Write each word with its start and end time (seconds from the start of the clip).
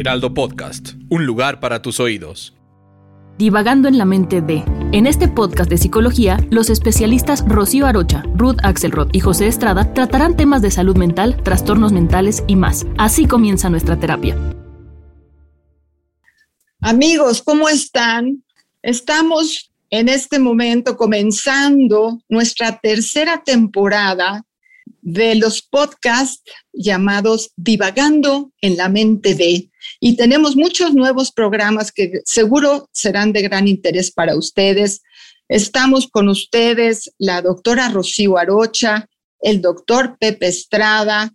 Heraldo 0.00 0.32
Podcast, 0.32 0.94
un 1.10 1.26
lugar 1.26 1.60
para 1.60 1.82
tus 1.82 2.00
oídos. 2.00 2.54
Divagando 3.36 3.86
en 3.86 3.98
la 3.98 4.06
mente 4.06 4.40
de. 4.40 4.64
En 4.92 5.06
este 5.06 5.28
podcast 5.28 5.68
de 5.68 5.76
psicología, 5.76 6.38
los 6.50 6.70
especialistas 6.70 7.44
Rocío 7.46 7.84
Arocha, 7.84 8.22
Ruth 8.34 8.56
Axelrod 8.62 9.10
y 9.12 9.20
José 9.20 9.46
Estrada 9.46 9.92
tratarán 9.92 10.38
temas 10.38 10.62
de 10.62 10.70
salud 10.70 10.96
mental, 10.96 11.42
trastornos 11.42 11.92
mentales 11.92 12.44
y 12.46 12.56
más. 12.56 12.86
Así 12.96 13.26
comienza 13.26 13.68
nuestra 13.68 14.00
terapia. 14.00 14.38
Amigos, 16.80 17.42
¿cómo 17.42 17.68
están? 17.68 18.42
Estamos 18.80 19.70
en 19.90 20.08
este 20.08 20.38
momento 20.38 20.96
comenzando 20.96 22.22
nuestra 22.30 22.78
tercera 22.78 23.42
temporada 23.44 24.46
de 25.02 25.34
los 25.34 25.60
podcasts 25.60 26.42
llamados 26.72 27.52
Divagando 27.56 28.50
en 28.62 28.78
la 28.78 28.88
mente 28.88 29.34
de. 29.34 29.69
Y 30.00 30.16
tenemos 30.16 30.56
muchos 30.56 30.94
nuevos 30.94 31.32
programas 31.32 31.92
que 31.92 32.20
seguro 32.24 32.88
serán 32.92 33.32
de 33.32 33.42
gran 33.42 33.68
interés 33.68 34.10
para 34.10 34.36
ustedes. 34.36 35.02
Estamos 35.48 36.08
con 36.08 36.28
ustedes 36.28 37.12
la 37.18 37.42
doctora 37.42 37.88
Rocío 37.88 38.38
Arocha, 38.38 39.08
el 39.40 39.60
doctor 39.60 40.16
Pepe 40.18 40.48
Estrada, 40.48 41.32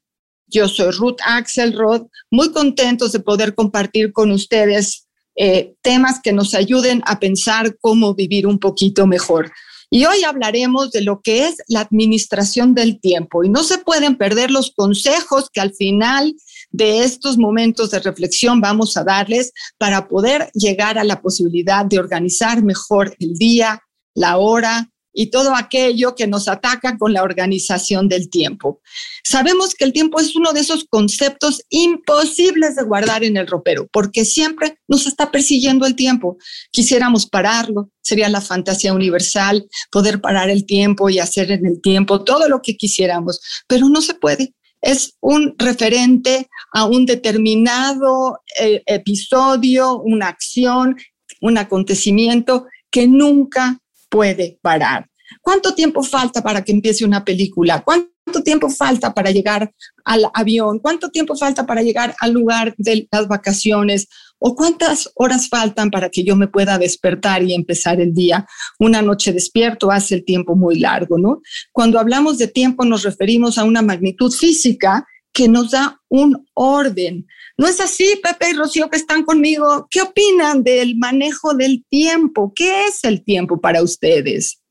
yo 0.48 0.68
soy 0.68 0.92
Ruth 0.92 1.18
Axelrod, 1.26 2.08
muy 2.30 2.52
contentos 2.52 3.12
de 3.12 3.20
poder 3.20 3.56
compartir 3.56 4.14
con 4.14 4.32
ustedes 4.32 5.08
eh, 5.36 5.74
temas 5.82 6.22
que 6.24 6.34
nos 6.34 6.54
ayuden 6.54 7.02
a 7.06 7.20
pensar 7.20 7.78
cómo 7.82 8.14
vivir 8.14 8.48
un 8.48 8.60
poquito 8.60 9.08
mejor. 9.08 9.52
Y 9.90 10.06
hoy 10.06 10.24
hablaremos 10.24 10.92
de 10.92 11.02
lo 11.02 11.22
que 11.22 11.48
es 11.48 11.58
la 11.68 11.82
administración 11.82 12.74
del 12.74 13.00
tiempo. 13.00 13.44
Y 13.44 13.50
no 13.50 13.64
se 13.64 13.78
pueden 13.80 14.18
perder 14.18 14.52
los 14.52 14.72
consejos 14.72 15.50
que 15.52 15.62
al 15.62 15.74
final 15.74 16.36
de 16.76 17.04
estos 17.04 17.38
momentos 17.38 17.92
de 17.92 18.00
reflexión 18.00 18.60
vamos 18.60 18.98
a 18.98 19.04
darles 19.04 19.54
para 19.78 20.08
poder 20.08 20.50
llegar 20.54 20.98
a 20.98 21.04
la 21.04 21.22
posibilidad 21.22 21.86
de 21.86 22.00
organizar 22.00 22.64
mejor 22.64 23.16
el 23.20 23.36
día, 23.36 23.82
la 24.14 24.38
hora, 24.38 24.90
y 25.16 25.28
todo 25.28 25.56
aquello 25.56 26.14
que 26.14 26.28
nos 26.28 26.48
ataca 26.50 26.98
con 26.98 27.14
la 27.14 27.24
organización 27.24 28.10
del 28.10 28.30
tiempo. 28.30 28.82
Sabemos 29.24 29.74
que 29.74 29.86
el 29.86 29.94
tiempo 29.94 30.20
es 30.20 30.36
uno 30.36 30.52
de 30.52 30.60
esos 30.60 30.86
conceptos 30.90 31.64
imposibles 31.70 32.76
de 32.76 32.84
guardar 32.84 33.24
en 33.24 33.38
el 33.38 33.48
ropero, 33.48 33.88
porque 33.92 34.26
siempre 34.26 34.78
nos 34.90 35.08
está 35.08 35.32
persiguiendo 35.32 35.86
el 35.86 35.96
tiempo. 35.96 36.38
Quisiéramos 36.70 37.26
pararlo, 37.28 37.90
sería 38.02 38.28
la 38.28 38.42
fantasía 38.42 38.94
universal, 38.94 39.66
poder 39.90 40.20
parar 40.20 40.50
el 40.50 40.66
tiempo 40.66 41.10
y 41.10 41.20
hacer 41.20 41.50
en 41.50 41.66
el 41.66 41.82
tiempo 41.82 42.26
todo 42.26 42.50
lo 42.50 42.62
que 42.62 42.76
quisiéramos, 42.76 43.40
pero 43.68 43.88
no 43.88 44.02
se 44.02 44.16
puede. 44.16 44.54
Es 44.86 45.18
un 45.20 45.56
referente 45.58 46.48
a 46.72 46.86
un 46.86 47.08
determinado 47.08 48.42
eh, 48.62 48.84
episodio, 48.86 50.00
una 50.00 50.28
acción, 50.28 50.96
un 51.42 51.58
acontecimiento 51.58 52.68
que 52.92 53.08
nunca 53.08 53.80
puede 54.10 54.60
parar. 54.62 55.10
¿Cuánto 55.42 55.74
tiempo 55.74 56.04
falta 56.04 56.44
para 56.44 56.64
que 56.64 56.72
empiece 56.72 57.04
una 57.04 57.26
película? 57.26 57.84
¿Cuánto 57.84 58.44
tiempo 58.44 58.70
falta 58.70 59.12
para 59.12 59.32
llegar 59.32 59.74
al 60.04 60.30
avión? 60.36 60.78
¿Cuánto 60.78 61.10
tiempo 61.10 61.36
falta 61.36 61.66
para 61.66 61.82
llegar 61.82 62.16
al 62.20 62.34
lugar 62.34 62.76
de 62.78 63.08
las 63.12 63.28
vacaciones? 63.28 64.08
¿O 64.40 64.56
cuántas 64.56 65.10
horas 65.16 65.50
faltan 65.50 65.90
para 65.90 66.10
que 66.10 66.24
yo 66.24 66.36
me 66.36 66.48
pueda 66.48 66.78
despertar 66.78 67.44
y 67.44 67.54
empezar 67.54 68.02
el 68.02 68.14
día? 68.14 68.46
Una 68.80 69.02
noche 69.02 69.32
despierto 69.32 69.92
hace 69.92 70.16
el 70.16 70.26
tiempo 70.26 70.56
muy 70.56 70.80
largo, 70.80 71.18
¿no? 71.18 71.42
Cuando 71.72 72.00
hablamos 72.00 72.38
de 72.38 72.48
tiempo 72.48 72.86
nos 72.86 73.04
referimos 73.04 73.58
a 73.58 73.64
una 73.64 73.82
magnitud 73.82 74.32
física 74.32 75.06
que 75.32 75.48
nos 75.50 75.72
da 75.72 76.02
un 76.08 76.48
orden. 76.54 77.28
¿No 77.58 77.68
es 77.68 77.80
así, 77.82 78.20
Pepe 78.24 78.52
y 78.52 78.54
Rocío, 78.54 78.90
que 78.90 78.98
están 78.98 79.24
conmigo? 79.24 79.88
¿Qué 79.90 80.02
opinan 80.02 80.64
del 80.64 80.98
manejo 80.98 81.54
del 81.54 81.84
tiempo? 81.90 82.54
¿Qué 82.56 82.88
es 82.88 83.04
el 83.04 83.24
tiempo 83.24 83.60
para 83.60 83.82
ustedes? 83.82 84.62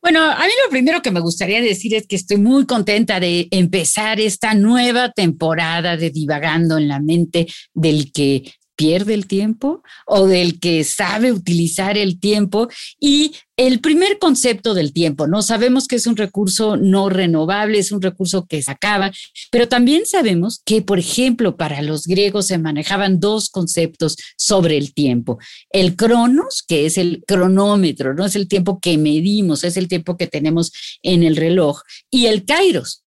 Bueno, 0.00 0.22
a 0.22 0.38
mí 0.38 0.52
lo 0.64 0.70
primero 0.70 1.02
que 1.02 1.10
me 1.10 1.20
gustaría 1.20 1.60
decir 1.60 1.94
es 1.94 2.06
que 2.06 2.16
estoy 2.16 2.36
muy 2.36 2.64
contenta 2.64 3.18
de 3.18 3.48
empezar 3.50 4.20
esta 4.20 4.54
nueva 4.54 5.10
temporada 5.10 5.96
de 5.96 6.10
Divagando 6.10 6.78
en 6.78 6.88
la 6.88 7.00
mente 7.00 7.46
del 7.74 8.12
que 8.12 8.44
pierde 8.76 9.14
el 9.14 9.26
tiempo 9.26 9.82
o 10.06 10.26
del 10.26 10.60
que 10.60 10.84
sabe 10.84 11.32
utilizar 11.32 11.98
el 11.98 12.20
tiempo. 12.20 12.68
Y 13.00 13.32
el 13.56 13.80
primer 13.80 14.18
concepto 14.18 14.74
del 14.74 14.92
tiempo, 14.92 15.26
¿no? 15.26 15.40
Sabemos 15.40 15.88
que 15.88 15.96
es 15.96 16.06
un 16.06 16.16
recurso 16.16 16.76
no 16.76 17.08
renovable, 17.08 17.78
es 17.78 17.90
un 17.90 18.02
recurso 18.02 18.46
que 18.46 18.62
se 18.62 18.70
acaba, 18.70 19.10
pero 19.50 19.66
también 19.66 20.04
sabemos 20.04 20.60
que, 20.64 20.82
por 20.82 20.98
ejemplo, 20.98 21.56
para 21.56 21.80
los 21.80 22.06
griegos 22.06 22.48
se 22.48 22.58
manejaban 22.58 23.18
dos 23.18 23.48
conceptos 23.48 24.16
sobre 24.36 24.76
el 24.76 24.92
tiempo. 24.92 25.38
El 25.70 25.96
cronos, 25.96 26.62
que 26.68 26.84
es 26.84 26.98
el 26.98 27.24
cronómetro, 27.26 28.14
no 28.14 28.26
es 28.26 28.36
el 28.36 28.46
tiempo 28.46 28.78
que 28.78 28.98
medimos, 28.98 29.64
es 29.64 29.78
el 29.78 29.88
tiempo 29.88 30.18
que 30.18 30.26
tenemos 30.26 30.70
en 31.02 31.22
el 31.22 31.36
reloj, 31.36 31.80
y 32.10 32.26
el 32.26 32.44
kairos, 32.44 33.04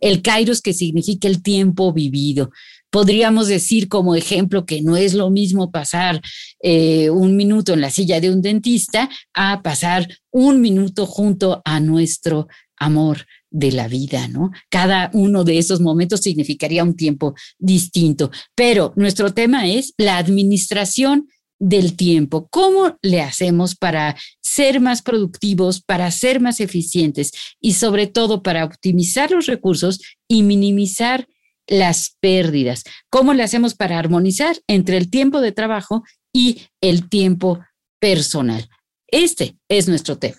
el 0.00 0.20
kairos 0.20 0.60
que 0.60 0.74
significa 0.74 1.28
el 1.28 1.42
tiempo 1.42 1.92
vivido 1.92 2.50
podríamos 2.92 3.48
decir 3.48 3.88
como 3.88 4.14
ejemplo 4.14 4.66
que 4.66 4.82
no 4.82 4.96
es 4.96 5.14
lo 5.14 5.30
mismo 5.30 5.72
pasar 5.72 6.20
eh, 6.60 7.08
un 7.08 7.36
minuto 7.36 7.72
en 7.72 7.80
la 7.80 7.90
silla 7.90 8.20
de 8.20 8.30
un 8.30 8.42
dentista 8.42 9.08
a 9.34 9.62
pasar 9.62 10.06
un 10.30 10.60
minuto 10.60 11.06
junto 11.06 11.62
a 11.64 11.80
nuestro 11.80 12.48
amor 12.76 13.24
de 13.50 13.72
la 13.72 13.88
vida, 13.88 14.28
¿no? 14.28 14.50
Cada 14.68 15.10
uno 15.14 15.42
de 15.42 15.58
esos 15.58 15.80
momentos 15.80 16.20
significaría 16.20 16.84
un 16.84 16.94
tiempo 16.94 17.34
distinto, 17.58 18.30
pero 18.54 18.92
nuestro 18.94 19.32
tema 19.32 19.66
es 19.66 19.94
la 19.96 20.18
administración 20.18 21.28
del 21.58 21.96
tiempo. 21.96 22.48
¿Cómo 22.50 22.98
le 23.02 23.22
hacemos 23.22 23.74
para 23.74 24.16
ser 24.42 24.80
más 24.80 25.00
productivos, 25.00 25.80
para 25.80 26.10
ser 26.10 26.40
más 26.40 26.60
eficientes 26.60 27.30
y 27.60 27.74
sobre 27.74 28.06
todo 28.06 28.42
para 28.42 28.64
optimizar 28.64 29.30
los 29.30 29.46
recursos 29.46 30.00
y 30.28 30.42
minimizar 30.42 31.26
las 31.66 32.16
pérdidas. 32.20 32.84
¿Cómo 33.10 33.34
le 33.34 33.42
hacemos 33.42 33.74
para 33.74 33.98
armonizar 33.98 34.56
entre 34.66 34.96
el 34.96 35.10
tiempo 35.10 35.40
de 35.40 35.52
trabajo 35.52 36.02
y 36.32 36.62
el 36.80 37.08
tiempo 37.08 37.60
personal? 38.00 38.68
Este 39.08 39.56
es 39.72 39.88
nuestro 39.88 40.16
tema. 40.18 40.36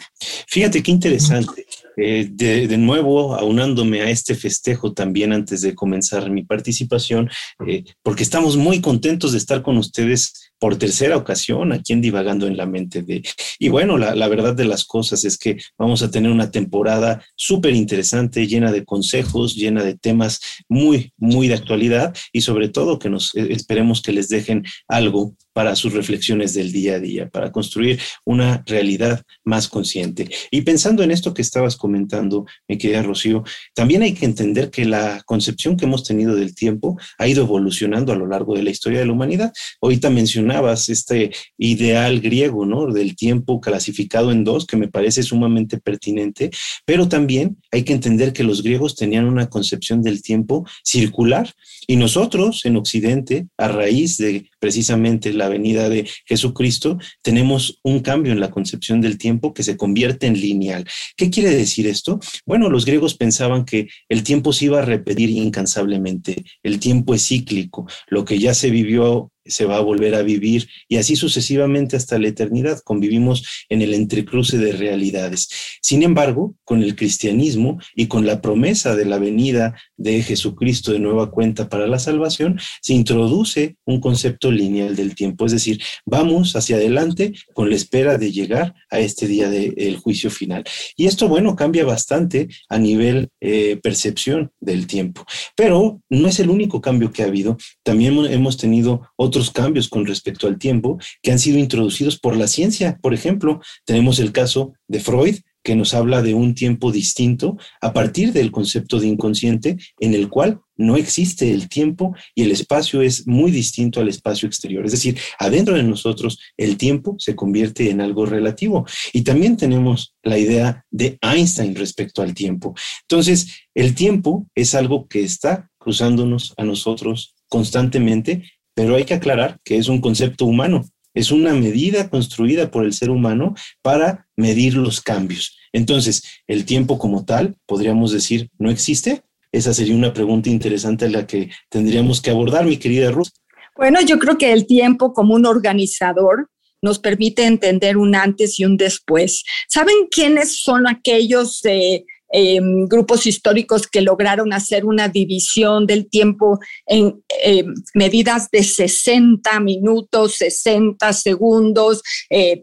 Fíjate 0.48 0.82
qué 0.84 0.92
interesante. 0.92 1.66
Eh, 1.96 2.28
de, 2.32 2.78
nuevo, 2.78 3.36
aunándome 3.36 4.02
a 4.02 4.10
este 4.10 4.36
festejo 4.36 4.94
también 4.94 5.32
antes 5.32 5.62
de 5.62 5.76
comenzar 5.76 6.30
mi 6.32 6.44
participación, 6.44 7.30
eh, 7.68 7.84
porque 8.02 8.24
estamos 8.24 8.58
muy 8.58 8.82
contentos 8.82 9.32
de 9.32 9.38
estar 9.38 9.62
con 9.62 9.78
ustedes 9.78 10.52
por 10.60 10.78
tercera 10.78 11.18
ocasión 11.18 11.74
aquí 11.74 11.94
en 11.94 12.02
Divagando 12.02 12.48
en 12.48 12.58
la 12.58 12.66
Mente 12.66 13.02
de... 13.02 13.22
Y 13.60 13.70
bueno, 13.70 13.98
la, 13.98 14.16
la 14.16 14.28
verdad 14.28 14.56
de 14.56 14.66
las 14.66 14.86
cosas 14.86 15.26
es 15.26 15.38
que 15.38 15.58
vamos 15.78 16.02
a 16.02 16.10
tener 16.10 16.32
una 16.32 16.52
temporada 16.52 17.24
súper 17.36 17.76
interesante, 17.76 18.48
llena 18.48 18.72
de 18.72 18.86
consejos, 18.86 19.56
llena 19.56 19.84
de 19.84 19.96
temas 19.96 20.40
muy, 20.70 21.12
muy 21.18 21.48
de 21.48 21.56
actualidad 21.56 22.16
y 22.32 22.42
sobre 22.42 22.70
todo 22.70 22.98
que 22.98 23.10
nos 23.10 23.36
eh, 23.36 23.48
esperemos 23.50 24.02
que 24.02 24.14
les 24.14 24.30
dejen 24.30 24.64
algo 24.88 25.36
para 25.52 25.76
sus 25.76 25.94
reflexiones 25.94 26.54
del 26.54 26.72
día 26.72 26.96
a 26.96 27.00
día, 27.00 27.30
para 27.30 27.52
construir 27.52 28.00
una 28.26 28.64
realidad 28.66 29.23
más 29.44 29.68
consciente. 29.68 30.30
Y 30.52 30.62
pensando 30.62 31.04
en 31.04 31.12
esto 31.12 31.34
que 31.34 31.42
estabas 31.42 31.76
comentando, 31.76 32.46
mi 32.68 32.78
querida 32.78 33.04
Rocío, 33.04 33.44
también 33.74 34.02
hay 34.02 34.14
que 34.14 34.26
entender 34.26 34.70
que 34.70 34.86
la 34.86 35.22
concepción 35.26 35.78
que 35.78 35.86
hemos 35.86 36.04
tenido 36.04 36.36
del 36.36 36.56
tiempo 36.56 36.98
ha 37.18 37.28
ido 37.28 37.44
evolucionando 37.44 38.14
a 38.14 38.16
lo 38.16 38.28
largo 38.28 38.56
de 38.56 38.64
la 38.64 38.70
historia 38.70 39.00
de 39.00 39.06
la 39.06 39.14
humanidad. 39.14 39.54
Ahorita 39.82 40.10
mencionabas 40.10 40.90
este 40.90 41.32
ideal 41.58 42.20
griego, 42.22 42.66
¿no? 42.66 42.88
Del 42.88 43.16
tiempo 43.16 43.62
clasificado 43.62 44.32
en 44.32 44.44
dos, 44.44 44.66
que 44.66 44.78
me 44.78 44.88
parece 44.88 45.24
sumamente 45.24 45.80
pertinente, 45.80 46.52
pero 46.86 47.08
también 47.08 47.58
hay 47.72 47.84
que 47.84 47.94
entender 47.94 48.34
que 48.34 48.44
los 48.44 48.64
griegos 48.64 48.96
tenían 48.96 49.26
una 49.26 49.50
concepción 49.50 50.02
del 50.02 50.22
tiempo 50.22 50.66
circular 50.84 51.54
y 51.88 51.96
nosotros 51.96 52.66
en 52.66 52.78
Occidente, 52.78 53.48
a 53.58 53.68
raíz 53.68 54.18
de 54.18 54.50
precisamente 54.64 55.34
la 55.34 55.50
venida 55.50 55.90
de 55.90 56.10
Jesucristo, 56.26 56.98
tenemos 57.22 57.82
un 57.84 58.00
cambio 58.00 58.32
en 58.32 58.40
la 58.40 58.50
concepción 58.50 59.02
del 59.02 59.18
tiempo 59.18 59.54
que 59.54 59.62
se 59.62 59.76
convierte 59.76 60.26
en 60.26 60.40
lineal. 60.40 60.86
¿Qué 61.18 61.30
quiere 61.30 61.50
decir 61.50 61.86
esto? 61.86 62.22
Bueno, 62.46 62.70
los 62.70 62.86
griegos 62.86 63.16
pensaban 63.16 63.66
que 63.66 63.90
el 64.08 64.24
tiempo 64.24 64.54
se 64.54 64.64
iba 64.64 64.80
a 64.80 64.86
repetir 64.86 65.30
incansablemente, 65.32 66.46
el 66.64 66.80
tiempo 66.80 67.14
es 67.14 67.28
cíclico, 67.28 67.90
lo 68.08 68.24
que 68.24 68.40
ya 68.40 68.54
se 68.54 68.70
vivió 68.70 69.33
se 69.46 69.66
va 69.66 69.78
a 69.78 69.82
volver 69.82 70.16
a 70.16 70.22
vivir 70.22 70.68
y 70.88 70.98
así 70.98 71.16
sucesivamente 71.16 71.96
hasta 71.96 72.20
la 72.20 72.28
eternidad. 72.28 72.80
Convivimos 72.84 73.66
en 73.70 73.82
el 73.82 73.94
entrecruce 73.94 74.58
de 74.58 74.72
realidades. 74.72 75.50
Sin 75.82 76.04
embargo, 76.04 76.56
con 76.64 76.82
el 76.82 76.96
cristianismo 76.96 77.80
y 77.96 78.08
con 78.08 78.26
la 78.26 78.42
promesa 78.42 78.96
de 78.96 79.06
la 79.06 79.18
venida 79.18 79.76
de 79.98 80.22
Jesucristo 80.22 80.92
de 80.92 81.00
nueva 81.00 81.32
cuenta 81.32 81.70
para 81.70 81.88
la 81.88 82.00
salvación, 82.00 82.60
se 82.82 82.94
introduce 82.94 83.78
un 83.86 84.00
concepto 84.00 84.52
lineal 84.52 84.96
del 84.96 85.16
tiempo, 85.16 85.46
es 85.46 85.52
decir, 85.52 85.82
vamos 86.06 86.56
hacia 86.56 86.76
adelante 86.76 87.34
con 87.54 87.70
la 87.70 87.76
espera 87.76 88.18
de 88.18 88.32
llegar 88.32 88.74
a 88.90 89.00
este 89.00 89.28
día 89.28 89.50
del 89.50 89.98
juicio 89.98 90.30
final. 90.30 90.64
Y 90.96 91.08
esto, 91.08 91.28
bueno, 91.28 91.56
cambia 91.56 91.86
bastante 91.86 92.48
a 92.70 92.78
nivel 92.78 93.30
eh, 93.42 93.80
percepción 93.82 94.52
del 94.60 94.88
tiempo. 94.88 95.26
Pero 95.56 96.02
no 96.10 96.28
es 96.28 96.40
el 96.40 96.50
único 96.50 96.82
cambio 96.82 97.12
que 97.12 97.24
ha 97.24 97.28
habido. 97.28 97.58
También 97.84 98.18
hemos 98.26 98.58
tenido 98.58 99.10
otros 99.16 99.33
cambios 99.52 99.90
con 99.90 100.06
respecto 100.06 100.48
al 100.48 100.58
tiempo 100.58 100.98
que 101.22 101.32
han 101.32 101.40
sido 101.40 101.58
introducidos 101.58 102.20
por 102.20 102.36
la 102.36 102.48
ciencia. 102.48 103.00
Por 103.02 103.14
ejemplo, 103.14 103.62
tenemos 103.86 104.20
el 104.20 104.32
caso 104.32 104.74
de 104.88 105.00
Freud, 105.00 105.38
que 105.64 105.76
nos 105.76 105.94
habla 105.94 106.22
de 106.22 106.34
un 106.34 106.54
tiempo 106.54 106.92
distinto 106.92 107.58
a 107.82 107.94
partir 107.94 108.34
del 108.34 108.52
concepto 108.52 109.00
de 109.00 109.08
inconsciente 109.08 109.78
en 110.00 110.14
el 110.14 110.30
cual 110.30 110.60
no 110.76 110.98
existe 110.98 111.52
el 111.52 111.70
tiempo 111.70 112.14
y 112.36 112.44
el 112.44 112.52
espacio 112.52 113.02
es 113.02 113.28
muy 113.28 113.50
distinto 113.50 114.02
al 114.02 114.10
espacio 114.10 114.48
exterior. 114.48 114.86
Es 114.86 114.92
decir, 114.92 115.18
adentro 115.40 115.76
de 115.76 115.84
nosotros 115.84 116.40
el 116.58 116.78
tiempo 116.78 117.16
se 117.18 117.36
convierte 117.36 117.90
en 117.90 118.02
algo 118.02 118.26
relativo. 118.26 118.86
Y 119.14 119.22
también 119.22 119.56
tenemos 119.56 120.16
la 120.22 120.38
idea 120.38 120.86
de 120.92 121.18
Einstein 121.22 121.76
respecto 121.76 122.22
al 122.22 122.34
tiempo. 122.34 122.76
Entonces, 123.04 123.48
el 123.74 123.96
tiempo 123.96 124.48
es 124.56 124.76
algo 124.76 125.08
que 125.08 125.24
está 125.24 125.70
cruzándonos 125.78 126.54
a 126.58 126.64
nosotros 126.64 127.36
constantemente 127.48 128.44
pero 128.76 128.96
hay 128.96 129.06
que 129.06 129.14
aclarar 129.14 129.60
que 129.64 129.78
es 129.78 129.88
un 129.88 130.02
concepto 130.02 130.46
humano, 130.46 130.86
es 131.14 131.32
una 131.32 131.54
medida 131.54 132.10
construida 132.10 132.72
por 132.72 132.86
el 132.86 132.94
ser 132.94 133.10
humano 133.10 133.56
para 133.82 134.28
medir 134.36 134.76
los 134.76 135.02
cambios. 135.02 135.58
Entonces, 135.72 136.24
¿el 136.48 136.66
tiempo 136.66 136.98
como 136.98 137.26
tal, 137.26 137.56
podríamos 137.66 138.12
decir, 138.12 138.50
no 138.58 138.72
existe? 138.72 139.22
Esa 139.52 139.74
sería 139.74 139.96
una 139.96 140.14
pregunta 140.14 140.50
interesante 140.50 141.06
a 141.06 141.10
la 141.10 141.28
que 141.28 141.52
tendríamos 141.70 142.22
que 142.22 142.32
abordar, 142.32 142.66
mi 142.66 142.78
querida 142.78 143.12
Ruth. 143.12 143.30
Bueno, 143.76 144.02
yo 144.02 144.20
creo 144.20 144.38
que 144.38 144.52
el 144.52 144.66
tiempo 144.66 145.14
como 145.14 145.36
un 145.36 145.46
organizador 145.46 146.50
nos 146.82 147.00
permite 147.00 147.46
entender 147.46 147.98
un 147.98 148.16
antes 148.16 148.60
y 148.60 148.66
un 148.66 148.78
después. 148.78 149.44
¿Saben 149.70 149.96
quiénes 150.12 150.62
son 150.62 150.88
aquellos 150.88 151.62
de 151.62 152.06
Em, 152.36 152.88
grupos 152.88 153.28
históricos 153.28 153.86
que 153.86 154.02
lograron 154.02 154.54
hacer 154.54 154.86
una 154.86 155.08
división 155.08 155.86
del 155.86 156.10
tiempo 156.10 156.60
en 156.88 157.22
em, 157.44 157.72
medidas 157.94 158.50
de 158.52 158.64
60 158.64 159.60
minutos, 159.60 160.38
60 160.38 161.14
segundos, 161.14 162.02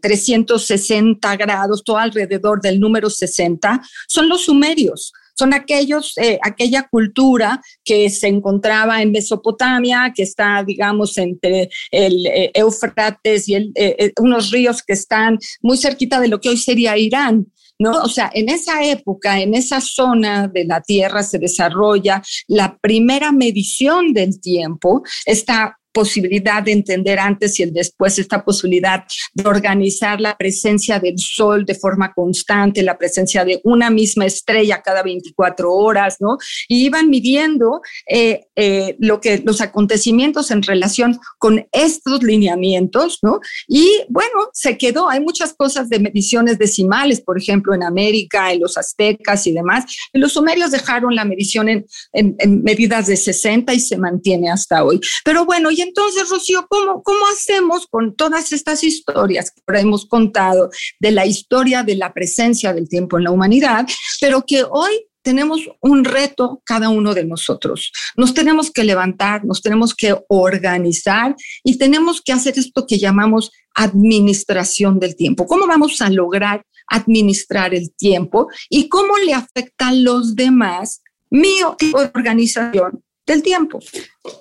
360 0.02 1.32
eh, 1.32 1.37
grados, 1.37 1.84
todo 1.84 1.99
alrededor 1.99 2.61
del 2.61 2.81
número 2.81 3.08
60, 3.08 3.81
son 4.08 4.28
los 4.28 4.46
sumerios 4.46 5.12
son 5.38 5.55
aquellos, 5.55 6.19
eh, 6.19 6.38
aquella 6.43 6.87
cultura 6.90 7.62
que 7.82 8.11
se 8.11 8.28
encontraba 8.28 9.00
en 9.00 9.11
Mesopotamia, 9.11 10.12
que 10.14 10.25
está, 10.25 10.62
digamos, 10.62 11.16
entre 11.16 11.70
el 11.90 12.26
eh, 12.26 12.50
Éufrates 12.52 13.49
y 13.49 13.73
unos 14.20 14.50
ríos 14.50 14.82
que 14.82 14.93
están 14.93 15.38
muy 15.62 15.78
cerquita 15.78 16.20
de 16.20 16.28
lo 16.28 16.43
que 16.43 16.50
hoy 16.50 16.58
sería 16.58 16.99
Irán. 16.99 17.46
¿No? 17.80 18.02
O 18.02 18.08
sea, 18.08 18.30
en 18.32 18.50
esa 18.50 18.84
época, 18.84 19.40
en 19.40 19.54
esa 19.54 19.80
zona 19.80 20.46
de 20.46 20.66
la 20.66 20.82
Tierra 20.82 21.22
se 21.22 21.38
desarrolla 21.38 22.22
la 22.46 22.78
primera 22.78 23.32
medición 23.32 24.12
del 24.12 24.38
tiempo, 24.40 25.02
está 25.24 25.79
posibilidad 25.92 26.62
de 26.62 26.72
entender 26.72 27.19
antes 27.19 27.58
y 27.58 27.62
el 27.62 27.72
después, 27.72 28.19
esta 28.19 28.44
posibilidad 28.44 29.04
de 29.34 29.48
organizar 29.48 30.20
la 30.20 30.37
presencia 30.37 30.98
del 30.98 31.19
sol 31.19 31.64
de 31.64 31.75
forma 31.75 32.12
constante, 32.12 32.82
la 32.82 32.98
presencia 32.98 33.44
de 33.44 33.60
una 33.64 33.90
misma 33.90 34.26
estrella 34.26 34.82
cada 34.82 35.02
24 35.02 35.72
horas, 35.72 36.16
¿no? 36.20 36.38
Y 36.69 36.84
iban 36.84 37.10
midiendo 37.10 37.81
eh, 38.08 38.46
eh, 38.56 38.96
lo 38.98 39.20
que, 39.20 39.42
los 39.44 39.60
acontecimientos 39.60 40.50
en 40.50 40.62
relación 40.62 41.19
con 41.38 41.66
estos 41.72 42.22
lineamientos, 42.22 43.19
¿no? 43.22 43.40
Y 43.66 44.02
bueno, 44.08 44.50
se 44.52 44.78
quedó, 44.78 45.08
hay 45.08 45.20
muchas 45.20 45.54
cosas 45.54 45.88
de 45.88 45.98
mediciones 45.98 46.58
decimales, 46.58 47.20
por 47.20 47.38
ejemplo, 47.38 47.75
en 47.75 47.82
América, 47.82 48.52
en 48.52 48.60
los 48.60 48.76
aztecas 48.76 49.46
y 49.46 49.52
demás. 49.52 49.84
Los 50.12 50.32
sumerios 50.32 50.70
dejaron 50.70 51.14
la 51.14 51.25
medición 51.25 51.69
en, 51.69 51.87
en, 52.12 52.37
en 52.38 52.62
medidas 52.62 53.06
de 53.06 53.16
60 53.16 53.72
y 53.75 53.81
se 53.81 53.96
mantiene 53.96 54.50
hasta 54.50 54.84
hoy. 54.84 55.00
Pero 55.25 55.44
bueno, 55.44 55.70
entonces, 55.80 56.28
Rocío, 56.28 56.66
¿cómo, 56.68 57.02
¿cómo 57.02 57.26
hacemos 57.32 57.86
con 57.86 58.14
todas 58.14 58.52
estas 58.52 58.84
historias 58.84 59.50
que 59.50 59.62
ahora 59.66 59.80
hemos 59.80 60.06
contado 60.06 60.70
de 60.98 61.10
la 61.10 61.26
historia 61.26 61.82
de 61.82 61.96
la 61.96 62.12
presencia 62.12 62.72
del 62.72 62.88
tiempo 62.88 63.18
en 63.18 63.24
la 63.24 63.30
humanidad, 63.30 63.86
pero 64.20 64.44
que 64.46 64.64
hoy 64.68 65.06
tenemos 65.22 65.68
un 65.80 66.04
reto 66.04 66.62
cada 66.64 66.88
uno 66.88 67.14
de 67.14 67.24
nosotros. 67.24 67.92
Nos 68.16 68.32
tenemos 68.32 68.70
que 68.70 68.84
levantar, 68.84 69.44
nos 69.44 69.60
tenemos 69.60 69.94
que 69.94 70.16
organizar 70.28 71.36
y 71.62 71.78
tenemos 71.78 72.22
que 72.22 72.32
hacer 72.32 72.58
esto 72.58 72.86
que 72.86 72.98
llamamos 72.98 73.50
administración 73.74 74.98
del 74.98 75.16
tiempo. 75.16 75.46
¿Cómo 75.46 75.66
vamos 75.66 76.00
a 76.00 76.10
lograr 76.10 76.64
administrar 76.86 77.74
el 77.74 77.94
tiempo 77.94 78.48
y 78.68 78.88
cómo 78.88 79.16
le 79.18 79.34
afecta 79.34 79.88
a 79.88 79.94
los 79.94 80.34
demás 80.34 81.02
mi 81.30 81.60
organización 81.92 83.04
tiempo. 83.38 83.78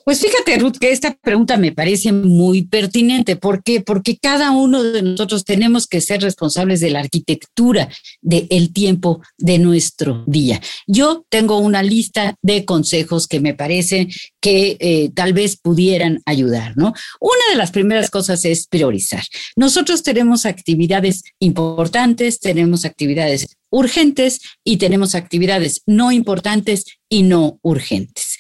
Pues 0.04 0.20
fíjate, 0.20 0.58
Ruth, 0.58 0.78
que 0.78 0.92
esta 0.92 1.16
pregunta 1.16 1.56
me 1.56 1.72
parece 1.72 2.12
muy 2.12 2.64
pertinente. 2.64 3.38
¿Por 3.38 3.64
qué? 3.64 3.80
Porque 3.80 4.18
cada 4.18 4.52
uno 4.52 4.84
de 4.84 5.02
nosotros 5.02 5.46
tenemos 5.46 5.88
que 5.88 6.02
ser 6.02 6.22
responsables 6.22 6.82
de 6.82 6.90
la 6.90 7.00
arquitectura 7.00 7.88
del 8.22 8.74
tiempo 8.74 9.22
de 9.38 9.58
nuestro 9.58 10.26
día. 10.28 10.60
Yo 10.86 11.26
tengo 11.30 11.60
una 11.60 11.82
lista 11.82 12.36
de 12.42 12.66
consejos 12.66 13.28
que 13.28 13.40
me 13.40 13.54
parecen 13.54 14.10
que 14.42 14.76
eh, 14.80 15.12
tal 15.16 15.32
vez 15.34 15.58
pudieran 15.58 16.22
ayudar, 16.26 16.76
¿no? 16.76 16.94
Una 17.22 17.44
de 17.52 17.56
las 17.56 17.72
primeras 17.72 18.10
cosas 18.10 18.44
es 18.44 18.68
priorizar. 18.68 19.24
Nosotros 19.56 20.04
tenemos 20.04 20.46
actividades 20.46 21.24
importantes, 21.40 22.40
tenemos 22.40 22.84
actividades 22.84 23.48
urgentes 23.70 24.42
y 24.64 24.78
tenemos 24.78 25.16
actividades 25.16 25.84
no 25.86 26.12
importantes 26.12 26.86
y 27.08 27.24
no 27.24 27.60
urgentes. 27.62 28.38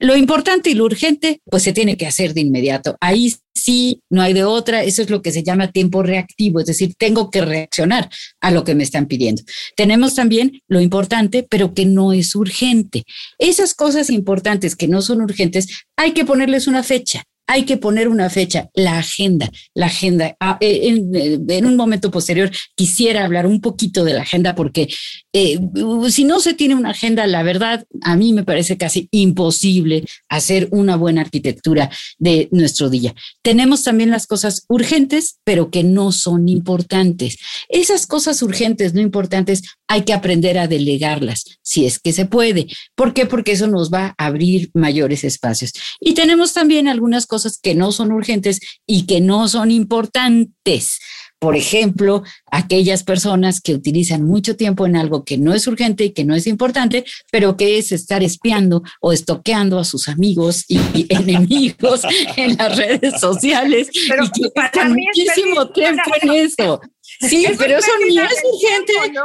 Lo 0.00 0.16
importante 0.16 0.70
y 0.70 0.74
lo 0.74 0.84
urgente, 0.84 1.40
pues 1.44 1.64
se 1.64 1.72
tiene 1.72 1.96
que 1.96 2.06
hacer 2.06 2.32
de 2.32 2.40
inmediato. 2.40 2.96
Ahí 3.00 3.34
sí, 3.54 4.00
no 4.10 4.22
hay 4.22 4.32
de 4.32 4.44
otra. 4.44 4.84
Eso 4.84 5.02
es 5.02 5.10
lo 5.10 5.22
que 5.22 5.32
se 5.32 5.42
llama 5.42 5.72
tiempo 5.72 6.02
reactivo, 6.02 6.60
es 6.60 6.66
decir, 6.66 6.94
tengo 6.96 7.30
que 7.30 7.40
reaccionar 7.40 8.08
a 8.40 8.50
lo 8.50 8.62
que 8.62 8.76
me 8.76 8.84
están 8.84 9.06
pidiendo. 9.06 9.42
Tenemos 9.76 10.14
también 10.14 10.60
lo 10.68 10.80
importante, 10.80 11.46
pero 11.48 11.74
que 11.74 11.84
no 11.84 12.12
es 12.12 12.36
urgente. 12.36 13.04
Esas 13.38 13.74
cosas 13.74 14.10
importantes 14.10 14.76
que 14.76 14.86
no 14.86 15.02
son 15.02 15.20
urgentes, 15.20 15.66
hay 15.96 16.12
que 16.12 16.24
ponerles 16.24 16.68
una 16.68 16.82
fecha 16.82 17.24
hay 17.48 17.64
que 17.64 17.78
poner 17.78 18.08
una 18.08 18.28
fecha, 18.28 18.68
la 18.74 18.98
agenda, 18.98 19.50
la 19.74 19.86
agenda. 19.86 20.36
Ah, 20.38 20.58
eh, 20.60 20.94
eh, 21.14 21.38
en, 21.48 21.64
un 21.64 21.76
momento 21.76 22.10
posterior 22.10 22.50
quisiera 22.76 23.24
hablar 23.24 23.46
un 23.46 23.62
poquito 23.62 24.04
de 24.04 24.12
la 24.12 24.22
agenda 24.22 24.54
porque 24.54 24.88
eh, 25.32 25.58
si 26.10 26.24
no 26.24 26.40
se 26.40 26.52
tiene 26.52 26.74
una 26.74 26.90
agenda, 26.90 27.26
la 27.26 27.42
verdad, 27.42 27.86
a 28.02 28.16
mí 28.16 28.34
me 28.34 28.44
parece 28.44 28.76
casi 28.76 29.08
imposible 29.12 30.04
hacer 30.28 30.68
una 30.72 30.96
buena 30.96 31.22
arquitectura 31.22 31.90
de 32.18 32.50
nuestro 32.52 32.90
día. 32.90 33.14
Tenemos 33.40 33.82
también 33.82 34.10
las 34.10 34.26
cosas 34.26 34.66
urgentes, 34.68 35.38
pero 35.42 35.70
que 35.70 35.82
no 35.84 36.12
son 36.12 36.50
importantes. 36.50 37.38
Esas 37.70 38.06
cosas 38.06 38.42
urgentes, 38.42 38.92
no 38.92 39.00
importantes, 39.00 39.62
hay 39.88 40.02
que 40.02 40.12
aprender 40.12 40.58
a 40.58 40.68
delegarlas, 40.68 41.44
si 41.62 41.86
es 41.86 41.98
que 41.98 42.12
se 42.12 42.26
puede. 42.26 42.66
¿Por 42.94 43.14
qué? 43.14 43.24
Porque 43.24 43.52
eso 43.52 43.68
nos 43.68 43.90
va 43.90 44.14
a 44.18 44.26
abrir 44.26 44.70
mayores 44.74 45.24
espacios. 45.24 45.72
Y 45.98 46.12
tenemos 46.12 46.52
también 46.52 46.88
algunas 46.88 47.24
cosas 47.24 47.37
que 47.62 47.74
no 47.74 47.92
son 47.92 48.12
urgentes 48.12 48.60
y 48.86 49.06
que 49.06 49.20
no 49.20 49.48
son 49.48 49.70
importantes. 49.70 50.98
Por 51.40 51.54
ejemplo, 51.56 52.24
aquellas 52.50 53.04
personas 53.04 53.60
que 53.60 53.72
utilizan 53.72 54.24
mucho 54.24 54.56
tiempo 54.56 54.86
en 54.86 54.96
algo 54.96 55.24
que 55.24 55.38
no 55.38 55.54
es 55.54 55.68
urgente 55.68 56.06
y 56.06 56.10
que 56.10 56.24
no 56.24 56.34
es 56.34 56.48
importante, 56.48 57.04
pero 57.30 57.56
que 57.56 57.78
es 57.78 57.92
estar 57.92 58.24
espiando 58.24 58.82
o 59.00 59.12
estoqueando 59.12 59.78
a 59.78 59.84
sus 59.84 60.08
amigos 60.08 60.64
y, 60.66 60.78
enemigos 61.08 62.02
en 62.36 62.56
las 62.56 62.76
redes 62.76 63.20
sociales 63.20 63.88
pero 64.08 64.24
y 64.24 64.30
que 64.30 64.50
pasan 64.50 64.92
muchísimo 64.92 65.70
tiempo 65.70 66.10
en 66.22 66.30
eso. 66.32 66.80
Sí, 67.20 67.46
pero 67.56 67.78
eso 67.78 67.90
ni 68.06 68.18
es 68.18 68.42
urgente. 68.44 69.18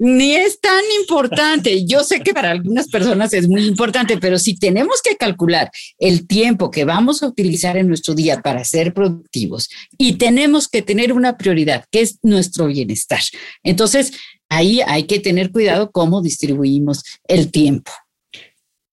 Ni 0.00 0.34
es 0.34 0.60
tan 0.60 0.82
importante. 0.98 1.84
Yo 1.84 2.02
sé 2.02 2.20
que 2.20 2.32
para 2.32 2.50
algunas 2.50 2.88
personas 2.88 3.34
es 3.34 3.46
muy 3.46 3.66
importante, 3.66 4.16
pero 4.16 4.38
si 4.38 4.58
tenemos 4.58 5.02
que 5.02 5.14
calcular 5.16 5.70
el 5.98 6.26
tiempo 6.26 6.70
que 6.70 6.86
vamos 6.86 7.22
a 7.22 7.26
utilizar 7.26 7.76
en 7.76 7.86
nuestro 7.86 8.14
día 8.14 8.40
para 8.40 8.64
ser 8.64 8.94
productivos 8.94 9.68
y 9.98 10.14
tenemos 10.14 10.68
que 10.68 10.80
tener 10.80 11.12
una 11.12 11.36
prioridad, 11.36 11.84
que 11.90 12.00
es 12.00 12.18
nuestro 12.22 12.66
bienestar. 12.66 13.20
Entonces, 13.62 14.12
ahí 14.48 14.80
hay 14.86 15.04
que 15.04 15.20
tener 15.20 15.52
cuidado 15.52 15.90
cómo 15.92 16.22
distribuimos 16.22 17.02
el 17.28 17.50
tiempo. 17.50 17.92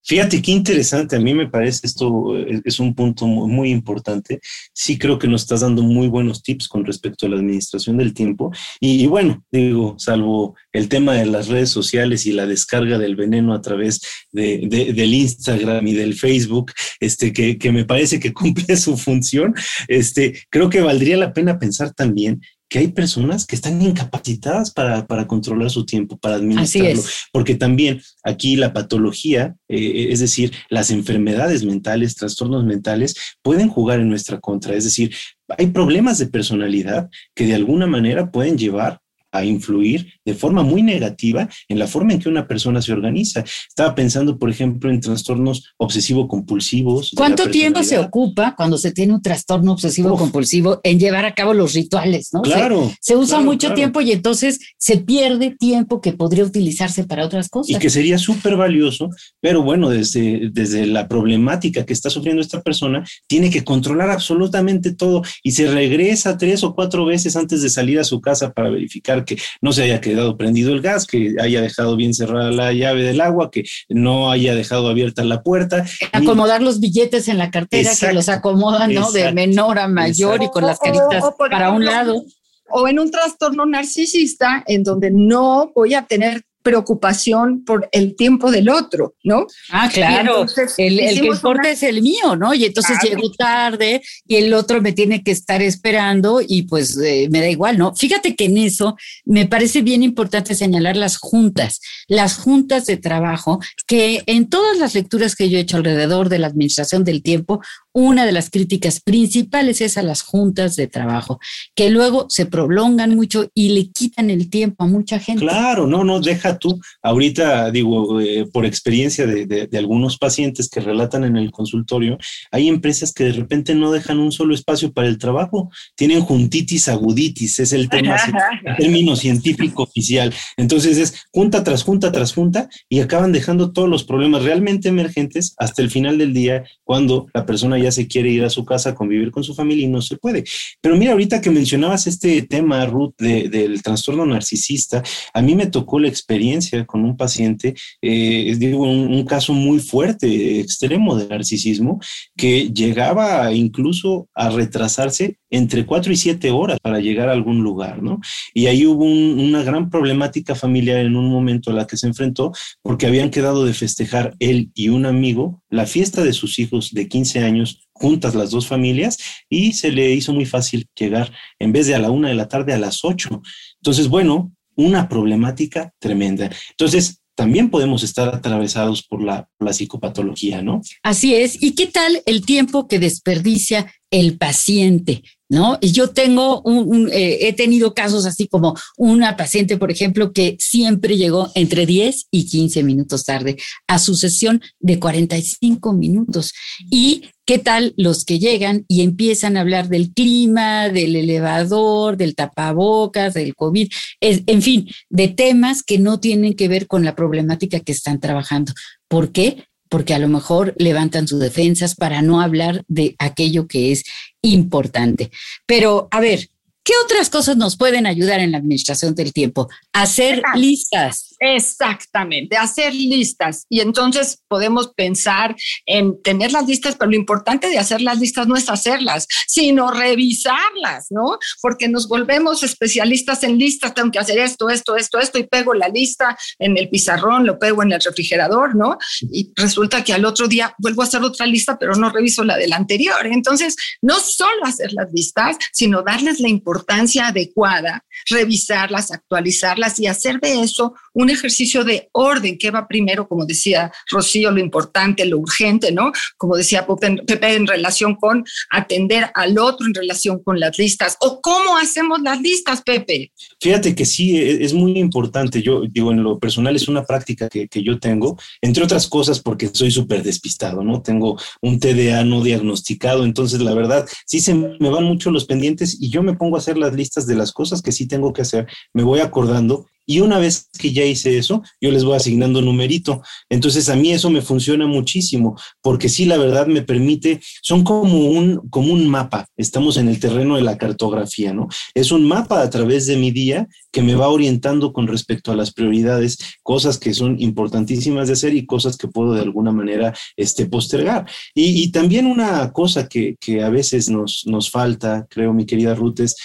Fíjate 0.07 0.41
qué 0.41 0.53
interesante, 0.53 1.17
a 1.17 1.19
mí 1.19 1.33
me 1.33 1.49
parece 1.49 1.85
esto 1.85 2.37
eh, 2.37 2.61
es 2.63 2.79
un 2.79 2.95
punto 2.95 3.27
muy, 3.27 3.71
importante. 3.71 4.39
Sí 4.73 4.97
creo 4.97 5.19
que 5.19 5.27
nos 5.27 5.41
estás 5.41 5.59
dando 5.59 5.83
muy 5.83 6.07
buenos 6.07 6.41
tips 6.41 6.69
con 6.69 6.85
respecto 6.85 7.25
a 7.25 7.29
la 7.29 7.35
administración 7.35 7.97
del 7.97 8.13
tiempo. 8.13 8.53
Y, 8.79 9.05
bueno, 9.07 9.43
digo, 9.51 9.95
salvo 9.99 10.55
el 10.71 10.87
tema 10.87 11.15
de 11.15 11.25
las 11.25 11.49
redes 11.49 11.71
sociales 11.71 12.25
y 12.25 12.31
la 12.31 12.45
descarga 12.45 12.97
del 12.97 13.17
veneno 13.17 13.53
a 13.53 13.59
través 13.59 13.99
de, 14.31 14.93
del 14.95 15.13
Instagram 15.13 15.85
y 15.85 15.93
del 15.93 16.15
Facebook, 16.15 16.71
este, 17.01 17.33
que, 17.33 17.57
que 17.57 17.73
me 17.73 17.83
parece 17.83 18.17
que 18.17 18.31
cumple 18.33 18.77
su 18.77 18.95
función, 18.95 19.53
este, 19.89 20.41
creo 20.49 20.69
que 20.69 20.79
valdría 20.79 21.17
la 21.17 21.33
pena 21.33 21.59
pensar 21.59 21.93
también 21.93 22.39
que 22.69 22.79
hay 22.79 22.89
personas 22.89 23.45
que 23.45 23.55
están 23.55 23.81
incapacitadas 23.81 24.71
para, 24.71 25.05
controlar 25.27 25.69
su 25.69 25.85
tiempo, 25.85 26.17
para 26.17 26.35
administrarlo. 26.35 27.01
Porque 27.31 27.55
también 27.55 28.01
aquí 28.23 28.55
la 28.55 28.73
patología, 28.73 29.55
eh, 29.69 30.07
es 30.09 30.19
decir, 30.19 30.51
las 30.69 30.91
enfermedades 30.91 31.63
mentales, 31.63 32.15
trastornos 32.15 32.65
mentales, 32.65 33.15
pueden 33.41 33.69
jugar 33.69 33.99
en 33.99 34.09
nuestra 34.09 34.39
contra. 34.39 34.75
Es 34.75 34.83
decir, 34.83 35.15
hay 35.57 35.67
problemas 35.67 36.17
de 36.17 36.27
personalidad 36.27 37.09
que 37.33 37.45
de 37.45 37.55
alguna 37.55 37.87
manera 37.87 38.31
pueden 38.31 38.57
llevar 38.57 38.99
a 39.31 39.45
influir 39.45 40.13
de 40.27 40.33
forma 40.33 40.61
muy 40.61 40.83
negativa 40.83 41.47
en 41.69 41.79
la 41.79 41.87
forma 41.87 42.11
en 42.11 42.19
que 42.19 42.27
una 42.27 42.45
persona 42.45 42.81
se 42.81 42.91
organiza. 42.91 43.45
Estaba 43.69 43.95
pensando, 43.95 44.37
por 44.37 44.49
ejemplo, 44.49 44.91
en 44.91 44.99
trastornos 44.99 45.73
obsesivo-compulsivos. 45.77 47.13
¿Cuánto 47.15 47.49
tiempo 47.49 47.81
se 47.81 47.97
ocupa 47.97 48.53
cuando 48.57 48.77
se 48.77 48.91
tiene 48.91 49.13
un 49.13 49.21
trastorno 49.21 49.71
obsesivo-compulsivo 49.71 50.81
en 50.83 50.99
llevar 50.99 51.23
a 51.23 51.33
cabo 51.33 51.53
los 51.53 51.73
rituales? 51.73 52.33
¿no? 52.33 52.41
Claro. 52.41 52.91
Se, 52.99 53.15
usa 53.15 53.39
mucho 53.39 53.73
tiempo 53.73 54.01
y 54.01 54.11
entonces 54.11 54.59
se 54.77 54.97
pierde 54.97 55.55
tiempo 55.57 56.01
que 56.01 56.11
podría 56.11 56.43
utilizarse 56.43 57.05
para 57.05 57.25
otras 57.25 57.47
cosas. 57.47 57.77
Y 57.77 57.79
que 57.79 57.89
sería 57.89 58.17
súper 58.17 58.57
valioso, 58.57 59.09
pero 59.39 59.63
bueno, 59.63 59.89
desde, 59.89 60.49
desde 60.51 60.87
la 60.87 61.07
problemática 61.07 61.85
que 61.85 61.93
está 61.93 62.09
sufriendo 62.09 62.41
esta 62.41 62.61
persona, 62.61 63.05
tiene 63.27 63.49
que 63.49 63.63
controlar 63.63 64.09
absolutamente 64.09 64.93
todo 64.93 65.23
y 65.41 65.51
se 65.51 65.71
regresa 65.71 66.37
tres 66.37 66.65
o 66.65 66.75
cuatro 66.75 67.05
veces 67.05 67.37
antes 67.37 67.61
de 67.61 67.69
salir 67.69 67.97
a 67.97 68.03
su 68.03 68.19
casa 68.19 68.51
para 68.51 68.69
verificar 68.69 69.23
que 69.23 69.37
no 69.61 69.71
se 69.71 69.83
haya 69.83 70.01
quedado 70.01 70.16
prendido 70.37 70.73
el 70.73 70.81
gas, 70.81 71.05
que 71.05 71.35
haya 71.39 71.61
dejado 71.61 71.95
bien 71.95 72.13
cerrada 72.13 72.51
la 72.51 72.73
llave 72.73 73.03
del 73.03 73.21
agua, 73.21 73.51
que 73.51 73.63
no 73.89 74.31
haya 74.31 74.55
dejado 74.55 74.87
abierta 74.87 75.23
la 75.23 75.43
puerta. 75.43 75.85
Acomodar 76.11 76.61
los 76.61 76.79
billetes 76.79 77.27
en 77.27 77.37
la 77.37 77.51
cartera, 77.51 77.91
que 77.99 78.13
los 78.13 78.29
acomodan, 78.29 78.93
¿no? 78.93 79.11
De 79.11 79.31
menor 79.31 79.79
a 79.79 79.87
mayor 79.87 80.43
y 80.43 80.49
con 80.49 80.65
las 80.65 80.79
caritas 80.79 81.23
para 81.49 81.71
un 81.71 81.85
lado 81.85 82.23
o 82.69 82.87
en 82.87 82.99
un 82.99 83.11
trastorno 83.11 83.65
narcisista 83.65 84.63
en 84.67 84.83
donde 84.83 85.11
no 85.11 85.71
voy 85.73 85.93
a 85.93 86.05
tener 86.05 86.43
preocupación 86.67 87.63
por 87.63 87.87
el 87.93 88.17
tiempo 88.17 88.51
del 88.51 88.67
otro, 88.67 89.15
¿no? 89.23 89.47
Ah, 89.71 89.89
claro. 89.89 90.45
el, 90.77 90.97
que 90.97 91.25
importa 91.25 91.69
es 91.69 91.81
el 91.81 92.01
mío, 92.01 92.35
¿no? 92.35 92.53
Y 92.53 92.65
entonces 92.65 92.97
llego 93.01 93.31
tarde 93.31 94.01
y 94.27 94.35
el 94.35 94.53
otro 94.53 94.81
me 94.81 94.91
tiene 94.91 95.23
que 95.23 95.31
estar 95.31 95.61
esperando 95.61 96.41
y 96.45 96.63
pues 96.63 96.97
eh, 96.97 97.29
me 97.31 97.39
da 97.39 97.47
igual, 97.47 97.77
¿no? 97.77 97.95
Fíjate 97.95 98.35
que 98.35 98.45
en 98.45 98.57
eso 98.57 98.97
me 99.23 99.45
parece 99.45 99.81
bien 99.81 100.03
importante 100.03 100.55
señalar 100.55 100.97
las 100.97 101.15
juntas, 101.15 101.79
las 102.09 102.35
juntas 102.35 102.85
de 102.85 102.97
trabajo, 102.97 103.61
que 103.85 104.23
en 104.25 104.49
todas 104.49 104.77
las 104.77 104.93
lecturas 104.93 105.37
que 105.37 105.49
yo 105.49 105.57
he 105.57 105.61
hecho 105.61 105.77
alrededor 105.77 106.27
de 106.27 106.39
la 106.39 106.47
administración 106.47 107.05
del 107.05 107.23
tiempo, 107.23 107.61
una 107.97 108.27
de 108.27 108.31
las 108.31 108.51
críticas 108.51 108.99
principales 108.99 109.81
es 109.81 109.97
a 109.97 110.03
las 110.03 110.21
juntas 110.21 110.75
de 110.75 110.85
trabajo, 110.85 111.39
que 111.73 111.89
luego 111.89 112.27
se 112.29 112.45
prolongan 112.45 113.15
mucho 113.15 113.49
y 113.55 113.69
le 113.69 113.89
quitan 113.89 114.29
el 114.29 114.51
tiempo 114.51 114.83
a 114.83 114.87
mucha 114.87 115.17
gente. 115.17 115.41
Claro, 115.41 115.87
no, 115.87 116.03
no, 116.03 116.19
deja 116.19 116.59
tú. 116.59 116.79
Ahorita 117.01 117.71
digo, 117.71 118.21
eh, 118.21 118.45
por 118.53 118.67
experiencia 118.67 119.25
de, 119.25 119.67
algunos 119.75 120.19
pacientes 120.19 120.69
que 120.69 120.79
relatan 120.79 121.23
en 121.23 121.37
el 121.37 121.49
consultorio, 121.49 122.19
hay 122.51 122.67
empresas 122.67 123.13
que 123.13 123.23
de 123.23 123.31
repente 123.31 123.73
no 123.73 123.91
dejan 123.91 124.19
un 124.19 124.31
solo 124.31 124.53
espacio 124.53 124.93
para 124.93 125.07
el 125.07 125.17
trabajo. 125.17 125.71
Tienen 125.95 126.21
juntitis 126.21 126.89
aguditis, 126.89 127.59
es 127.59 127.73
el, 127.73 127.89
tema, 127.89 128.15
el 128.63 128.75
término 128.75 129.15
científico 129.15 129.81
oficial. 129.81 130.31
Entonces 130.55 130.99
es 130.99 131.25
junta 131.31 131.63
tras 131.63 131.81
junta 131.81 132.11
tras 132.11 132.31
junta 132.31 132.69
y 132.89 132.99
acaban 132.99 133.31
dejando 133.31 133.71
todos 133.71 133.89
los 133.89 134.03
problemas 134.03 134.43
realmente 134.43 134.89
emergentes 134.89 135.55
hasta 135.57 135.81
el 135.81 135.89
final 135.89 136.19
del 136.19 136.35
día 136.35 136.63
cuando 136.83 137.25
la 137.33 137.47
persona 137.47 137.79
ya 137.79 137.86
se 137.91 138.07
quiere 138.07 138.29
ir 138.29 138.43
a 138.43 138.49
su 138.49 138.65
casa 138.65 138.89
a 138.89 138.95
convivir 138.95 139.31
con 139.31 139.43
su 139.43 139.53
familia 139.53 139.85
y 139.85 139.89
no 139.89 140.01
se 140.01 140.17
puede. 140.17 140.43
Pero 140.81 140.95
mira, 140.97 141.13
ahorita 141.13 141.41
que 141.41 141.49
mencionabas 141.49 142.07
este 142.07 142.41
tema, 142.43 142.85
Ruth, 142.85 143.15
del 143.17 143.81
trastorno 143.81 144.25
narcisista, 144.25 145.03
a 145.33 145.41
mí 145.41 145.55
me 145.55 145.67
tocó 145.67 145.99
la 145.99 146.07
experiencia 146.07 146.85
con 146.85 147.03
un 147.03 147.17
paciente, 147.17 147.75
eh, 148.01 148.55
digo, 148.57 148.83
un, 148.83 149.25
caso 149.25 149.51
muy 149.51 149.79
fuerte, 149.79 150.59
extremo 150.59 151.17
de 151.17 151.27
narcisismo, 151.27 151.99
que 152.37 152.69
llegaba 152.69 153.51
incluso 153.51 154.29
a 154.33 154.49
retrasarse 154.49 155.37
entre 155.49 155.85
cuatro 155.85 156.11
y 156.13 156.17
siete 156.17 156.51
horas 156.51 156.79
para 156.81 156.99
llegar 156.99 157.29
a 157.29 157.33
algún 157.33 157.63
lugar, 157.63 158.01
¿no? 158.01 158.19
Y 158.53 158.67
ahí 158.67 158.85
hubo 158.85 159.03
una 159.03 159.63
gran 159.63 159.89
problemática 159.89 160.55
familiar 160.55 160.99
en 160.99 161.15
un 161.15 161.29
momento 161.29 161.71
a 161.71 161.73
la 161.73 161.87
que 161.87 161.97
se 161.97 162.07
enfrentó 162.07 162.51
porque 162.81 163.07
habían 163.07 163.29
quedado 163.29 163.65
de 163.65 163.73
festejar 163.73 164.35
él 164.39 164.71
y 164.73 164.89
un 164.89 165.05
amigo 165.05 165.61
la 165.69 165.85
fiesta 165.85 166.23
de 166.23 166.33
sus 166.33 166.59
hijos 166.59 166.91
de 166.93 167.07
15 167.07 167.39
años 167.39 167.76
juntas 167.99 168.35
las 168.35 168.51
dos 168.51 168.67
familias 168.67 169.17
y 169.49 169.73
se 169.73 169.91
le 169.91 170.11
hizo 170.11 170.33
muy 170.33 170.45
fácil 170.45 170.87
llegar 170.97 171.31
en 171.59 171.71
vez 171.71 171.87
de 171.87 171.95
a 171.95 171.99
la 171.99 172.11
una 172.11 172.29
de 172.29 172.35
la 172.35 172.47
tarde 172.47 172.73
a 172.73 172.77
las 172.77 173.03
ocho. 173.03 173.41
Entonces, 173.81 174.07
bueno, 174.07 174.51
una 174.75 175.09
problemática 175.09 175.93
tremenda. 175.99 176.49
Entonces, 176.71 177.21
también 177.35 177.69
podemos 177.69 178.01
estar 178.03 178.33
atravesados 178.33 179.03
por 179.03 179.21
la, 179.21 179.47
la, 179.59 179.71
psicopatología, 179.71 180.63
¿no? 180.63 180.81
Así 181.03 181.35
es. 181.35 181.61
¿Y 181.61 181.75
qué 181.75 181.85
tal 181.85 182.23
el 182.25 182.43
tiempo 182.43 182.87
que 182.87 182.97
desperdicia 182.97 183.93
el 184.09 184.39
paciente? 184.39 185.21
¿no? 185.49 185.79
Yo 185.81 186.09
tengo 186.09 186.61
un, 186.61 187.09
eh, 187.11 187.47
he 187.47 187.53
tenido 187.53 187.93
casos 187.93 188.25
así 188.25 188.47
como 188.47 188.75
una 188.97 189.37
paciente, 189.37 189.77
por 189.77 189.91
ejemplo, 189.91 190.33
que 190.33 190.57
siempre 190.59 191.17
llegó 191.17 191.51
entre 191.55 191.85
10 191.85 192.27
y 192.31 192.45
15 192.47 192.83
minutos 192.83 193.23
tarde 193.23 193.57
a 193.87 193.99
su 193.99 194.15
sesión 194.15 194.61
de 194.79 194.99
45 194.99 195.93
minutos. 195.93 196.53
¿Y 196.91 197.23
qué 197.47 197.57
tal 197.57 197.93
los 197.97 198.25
que 198.25 198.39
llegan 198.39 198.85
y 198.89 199.01
empiezan 199.01 199.55
a 199.57 199.61
hablar 199.61 199.87
del 199.87 200.13
clima, 200.13 200.89
del 200.89 201.15
elevador, 201.15 202.17
del 202.17 202.35
tapabocas, 202.35 203.33
del 203.33 203.55
COVID, 203.55 203.89
en 204.19 204.61
fin, 204.61 204.87
de 205.09 205.29
temas 205.29 205.81
que 205.81 205.97
no 205.97 206.19
tienen 206.19 206.55
que 206.55 206.67
ver 206.67 206.87
con 206.87 207.05
la 207.05 207.15
problemática 207.15 207.79
que 207.79 207.93
están 207.93 208.19
trabajando? 208.19 208.73
¿Por 209.07 209.31
qué? 209.31 209.63
porque 209.89 210.13
a 210.13 210.19
lo 210.19 210.27
mejor 210.27 210.75
levantan 210.77 211.29
sus 211.29 211.39
defensas 211.39 211.95
para 211.95 212.21
no 212.21 212.41
hablar 212.41 212.83
de 212.89 213.15
aquello 213.19 213.67
que 213.67 213.93
es 213.93 214.03
importante. 214.41 215.31
Pero, 215.65 216.09
a 216.11 216.19
ver, 216.19 216.49
¿qué 216.83 216.91
otras 217.05 217.29
cosas 217.29 217.55
nos 217.55 217.77
pueden 217.77 218.05
ayudar 218.05 218.41
en 218.41 218.51
la 218.51 218.57
administración 218.57 219.15
del 219.15 219.31
tiempo? 219.31 219.69
Hacer 219.93 220.41
listas. 220.55 221.26
Exactamente, 221.39 222.57
hacer 222.57 222.95
listas. 222.95 223.65
Y 223.69 223.81
entonces 223.81 224.41
podemos 224.47 224.93
pensar 224.93 225.55
en 225.85 226.21
tener 226.23 226.51
las 226.51 226.67
listas, 226.67 226.95
pero 226.95 227.11
lo 227.11 227.17
importante 227.17 227.69
de 227.69 227.77
hacer 227.77 228.01
las 228.01 228.19
listas 228.19 228.47
no 228.47 228.55
es 228.55 228.69
hacerlas, 228.69 229.27
sino 229.47 229.91
revisarlas, 229.91 231.07
¿no? 231.11 231.37
Porque 231.61 231.87
nos 231.87 232.07
volvemos 232.07 232.63
especialistas 232.63 233.43
en 233.43 233.57
listas, 233.57 233.93
tengo 233.93 234.11
que 234.11 234.19
hacer 234.19 234.39
esto, 234.39 234.69
esto, 234.69 234.95
esto, 234.95 235.19
esto, 235.19 235.37
y 235.37 235.43
pego 235.43 235.73
la 235.73 235.89
lista 235.89 236.37
en 236.57 236.77
el 236.77 236.89
pizarrón, 236.89 237.45
lo 237.45 237.59
pego 237.59 237.83
en 237.83 237.91
el 237.91 238.01
refrigerador, 238.01 238.75
¿no? 238.75 238.97
Y 239.21 239.51
resulta 239.55 240.03
que 240.03 240.13
al 240.13 240.25
otro 240.25 240.47
día 240.47 240.73
vuelvo 240.79 241.03
a 241.03 241.05
hacer 241.05 241.21
otra 241.21 241.45
lista, 241.45 241.77
pero 241.77 241.95
no 241.95 242.09
reviso 242.09 242.43
la 242.43 242.57
del 242.57 242.73
anterior. 242.73 243.27
Entonces, 243.27 243.75
no 244.01 244.19
solo 244.19 244.65
hacer 244.65 244.91
las 244.93 245.11
listas, 245.13 245.57
sino 245.71 246.01
darles 246.01 246.39
la 246.39 246.49
importancia 246.49 247.27
adecuada, 247.27 248.03
revisarlas, 248.29 249.11
actualizarlas 249.11 249.99
y 249.99 250.07
hacer 250.07 250.39
de 250.39 250.61
eso 250.61 250.95
un 251.13 251.26
un 251.27 251.31
ejercicio 251.31 251.83
de 251.83 252.07
orden, 252.13 252.57
que 252.57 252.71
va 252.71 252.87
primero, 252.87 253.27
como 253.27 253.45
decía 253.45 253.91
Rocío, 254.09 254.49
lo 254.49 254.61
importante, 254.61 255.25
lo 255.25 255.39
urgente, 255.39 255.91
¿no? 255.91 256.13
Como 256.37 256.55
decía 256.55 256.87
Pepe, 256.87 257.53
en 257.53 257.67
relación 257.67 258.15
con 258.15 258.45
atender 258.69 259.29
al 259.35 259.59
otro, 259.59 259.85
en 259.85 259.93
relación 259.93 260.41
con 260.41 260.57
las 260.57 260.77
listas. 260.77 261.17
¿O 261.19 261.41
cómo 261.41 261.77
hacemos 261.77 262.21
las 262.21 262.39
listas, 262.39 262.81
Pepe? 262.81 263.33
Fíjate 263.59 263.93
que 263.93 264.05
sí, 264.05 264.37
e, 264.37 264.63
es 264.63 264.73
muy 264.73 264.97
importante. 264.97 265.61
Yo 265.61 265.81
digo, 265.89 266.13
en 266.13 266.23
lo 266.23 266.39
personal 266.39 266.75
es 266.77 266.87
una 266.87 267.03
práctica 267.03 267.49
que, 267.49 267.67
que 267.67 267.83
yo 267.83 267.99
tengo, 267.99 268.37
entre 268.61 268.85
otras 268.85 269.07
cosas 269.07 269.41
porque 269.41 269.69
soy 269.73 269.91
súper 269.91 270.23
despistado, 270.23 270.81
¿no? 270.81 271.01
Tengo 271.01 271.37
un 271.61 271.79
TDA 271.79 272.23
no 272.23 272.41
diagnosticado, 272.41 273.25
entonces 273.25 273.59
la 273.59 273.73
verdad, 273.73 274.07
sí 274.25 274.39
se 274.39 274.53
me 274.53 274.89
van 274.89 275.03
mucho 275.03 275.29
los 275.29 275.43
pendientes 275.43 275.97
y 275.99 276.09
yo 276.09 276.23
me 276.23 276.35
pongo 276.35 276.55
a 276.55 276.59
hacer 276.59 276.77
las 276.77 276.93
listas 276.93 277.27
de 277.27 277.35
las 277.35 277.51
cosas 277.51 277.81
que 277.81 277.91
sí 277.91 278.07
tengo 278.07 278.31
que 278.31 278.43
hacer, 278.43 278.67
me 278.93 279.03
voy 279.03 279.19
acordando 279.19 279.87
y 280.09 280.21
una 280.21 280.39
vez 280.39 280.69
que 280.79 280.93
ya 280.93 281.03
hice 281.03 281.37
eso, 281.37 281.61
yo 281.81 281.91
les 281.91 282.05
voy 282.05 282.15
asignando 282.15 282.61
numerito. 282.61 283.21
Entonces 283.49 283.89
a 283.89 283.95
mí 283.97 284.13
eso 284.13 284.29
me 284.29 284.41
funciona 284.41 284.87
muchísimo, 284.87 285.59
porque 285.81 286.07
sí, 286.07 286.25
la 286.25 286.37
verdad 286.37 286.65
me 286.65 286.81
permite, 286.81 287.41
son 287.61 287.83
como 287.83 288.29
un, 288.29 288.69
como 288.69 288.93
un 288.93 289.07
mapa, 289.09 289.47
estamos 289.57 289.97
en 289.97 290.07
el 290.07 290.19
terreno 290.19 290.55
de 290.55 290.61
la 290.61 290.77
cartografía, 290.77 291.53
¿no? 291.53 291.67
Es 291.93 292.11
un 292.11 292.25
mapa 292.25 292.61
a 292.61 292.69
través 292.69 293.05
de 293.05 293.17
mi 293.17 293.31
día 293.31 293.67
que 293.91 294.01
me 294.01 294.15
va 294.15 294.29
orientando 294.29 294.93
con 294.93 295.07
respecto 295.07 295.51
a 295.51 295.57
las 295.57 295.73
prioridades, 295.73 296.37
cosas 296.63 296.97
que 296.97 297.13
son 297.13 297.35
importantísimas 297.41 298.27
de 298.27 298.33
hacer 298.33 298.55
y 298.55 298.65
cosas 298.65 298.95
que 298.95 299.09
puedo 299.09 299.33
de 299.33 299.41
alguna 299.41 299.73
manera 299.73 300.13
este, 300.37 300.67
postergar. 300.67 301.29
Y, 301.53 301.91
también 301.91 302.27
una 302.27 302.71
cosa 302.71 303.07
que, 303.07 303.35
que 303.39 303.61
a 303.61 303.69
veces 303.69 304.09
nos, 304.09 304.43
nos 304.45 304.69
falta, 304.69 305.27
creo, 305.29 305.53
mi 305.53 305.65
querida 305.65 305.95
Ruth, 305.95 306.19
es 306.19 306.35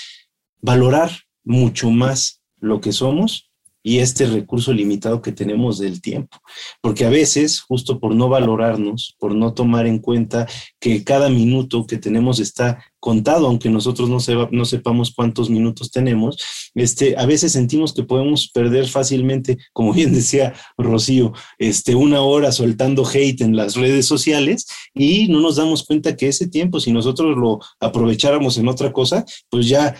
valorar 0.60 1.12
mucho 1.44 1.90
más 1.90 2.42
lo 2.58 2.80
que 2.80 2.92
somos 2.92 3.51
y 3.82 3.98
este 3.98 4.26
recurso 4.26 4.72
limitado 4.72 5.22
que 5.22 5.32
tenemos 5.32 5.78
del 5.78 6.00
tiempo. 6.00 6.38
Porque 6.80 7.04
a 7.04 7.10
veces, 7.10 7.60
justo 7.60 7.98
por 7.98 8.14
no 8.14 8.28
valorarnos, 8.28 9.16
por 9.18 9.34
no 9.34 9.54
tomar 9.54 9.86
en 9.86 9.98
cuenta 9.98 10.46
que 10.80 11.04
cada 11.04 11.28
minuto 11.28 11.86
que 11.86 11.98
tenemos 11.98 12.38
está 12.38 12.84
contado, 13.00 13.48
aunque 13.48 13.68
nosotros 13.68 14.08
no, 14.08 14.18
no 14.52 14.64
sepamos 14.64 15.12
cuántos 15.12 15.50
minutos 15.50 15.90
tenemos, 15.90 16.36
este, 16.74 17.16
a 17.18 17.26
veces 17.26 17.50
sentimos 17.50 17.92
que 17.92 18.04
podemos 18.04 18.48
perder 18.48 18.86
fácilmente, 18.86 19.58
como 19.72 19.92
bien 19.92 20.14
decía 20.14 20.54
Rocío, 20.78 21.32
este, 21.58 21.96
una 21.96 22.22
hora 22.22 22.52
soltando 22.52 23.04
hate 23.04 23.40
en 23.40 23.56
las 23.56 23.74
redes 23.74 24.06
sociales 24.06 24.66
y 24.94 25.26
no 25.28 25.40
nos 25.40 25.56
damos 25.56 25.84
cuenta 25.84 26.16
que 26.16 26.28
ese 26.28 26.46
tiempo, 26.46 26.78
si 26.78 26.92
nosotros 26.92 27.36
lo 27.36 27.58
aprovecháramos 27.80 28.56
en 28.58 28.68
otra 28.68 28.92
cosa, 28.92 29.24
pues 29.50 29.66
ya 29.68 29.96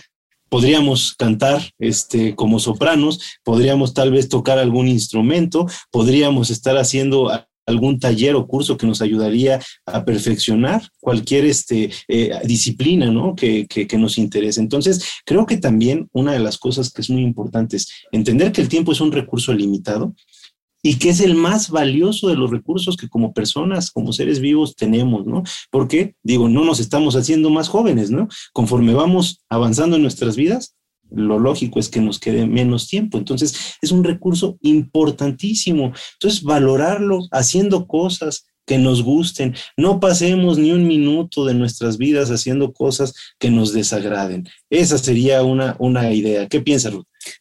podríamos 0.52 1.14
cantar 1.14 1.62
este, 1.78 2.34
como 2.34 2.58
sopranos, 2.58 3.38
podríamos 3.42 3.94
tal 3.94 4.10
vez 4.10 4.28
tocar 4.28 4.58
algún 4.58 4.86
instrumento, 4.86 5.66
podríamos 5.90 6.50
estar 6.50 6.76
haciendo 6.76 7.30
algún 7.64 7.98
taller 7.98 8.34
o 8.34 8.46
curso 8.46 8.76
que 8.76 8.86
nos 8.86 9.00
ayudaría 9.00 9.62
a 9.86 10.04
perfeccionar 10.04 10.82
cualquier 11.00 11.46
este, 11.46 11.90
eh, 12.06 12.32
disciplina 12.44 13.10
¿no? 13.10 13.34
que, 13.34 13.66
que, 13.66 13.86
que, 13.86 13.96
nos 13.96 14.18
interese. 14.18 14.60
Entonces, 14.60 15.02
creo 15.24 15.46
que 15.46 15.56
también 15.56 16.10
una 16.12 16.32
de 16.34 16.40
las 16.40 16.58
cosas 16.58 16.92
que 16.92 17.00
es 17.00 17.08
muy 17.08 17.22
importante 17.22 17.78
es 17.78 17.88
entender 18.10 18.52
que 18.52 18.60
el 18.60 18.68
tiempo 18.68 18.92
es 18.92 19.00
un 19.00 19.10
recurso 19.10 19.54
limitado 19.54 20.14
y 20.82 20.96
que 20.96 21.10
es 21.10 21.20
el 21.20 21.34
más 21.34 21.70
valioso 21.70 22.28
de 22.28 22.36
los 22.36 22.50
recursos 22.50 22.96
que 22.96 23.08
como 23.08 23.32
personas, 23.32 23.90
como 23.90 24.12
seres 24.12 24.40
vivos 24.40 24.74
tenemos, 24.74 25.26
¿no? 25.26 25.42
Porque, 25.70 26.16
digo, 26.22 26.48
no 26.48 26.64
nos 26.64 26.80
estamos 26.80 27.14
haciendo 27.14 27.50
más 27.50 27.68
jóvenes, 27.68 28.10
¿no? 28.10 28.28
Conforme 28.52 28.92
vamos 28.92 29.44
avanzando 29.48 29.96
en 29.96 30.02
nuestras 30.02 30.36
vidas, 30.36 30.74
lo 31.14 31.38
lógico 31.38 31.78
es 31.78 31.88
que 31.88 32.00
nos 32.00 32.18
quede 32.18 32.46
menos 32.46 32.88
tiempo. 32.88 33.18
Entonces, 33.18 33.76
es 33.80 33.92
un 33.92 34.02
recurso 34.02 34.58
importantísimo. 34.62 35.92
Entonces, 36.14 36.42
valorarlo 36.42 37.20
haciendo 37.30 37.86
cosas 37.86 38.46
que 38.66 38.78
nos 38.78 39.02
gusten. 39.02 39.54
No 39.76 40.00
pasemos 40.00 40.58
ni 40.58 40.72
un 40.72 40.86
minuto 40.86 41.44
de 41.44 41.54
nuestras 41.54 41.98
vidas 41.98 42.30
haciendo 42.30 42.72
cosas 42.72 43.14
que 43.38 43.50
nos 43.50 43.72
desagraden. 43.72 44.48
Esa 44.70 44.98
sería 44.98 45.42
una, 45.42 45.76
una 45.78 46.12
idea. 46.12 46.48
¿Qué 46.48 46.60
piensas, 46.60 46.94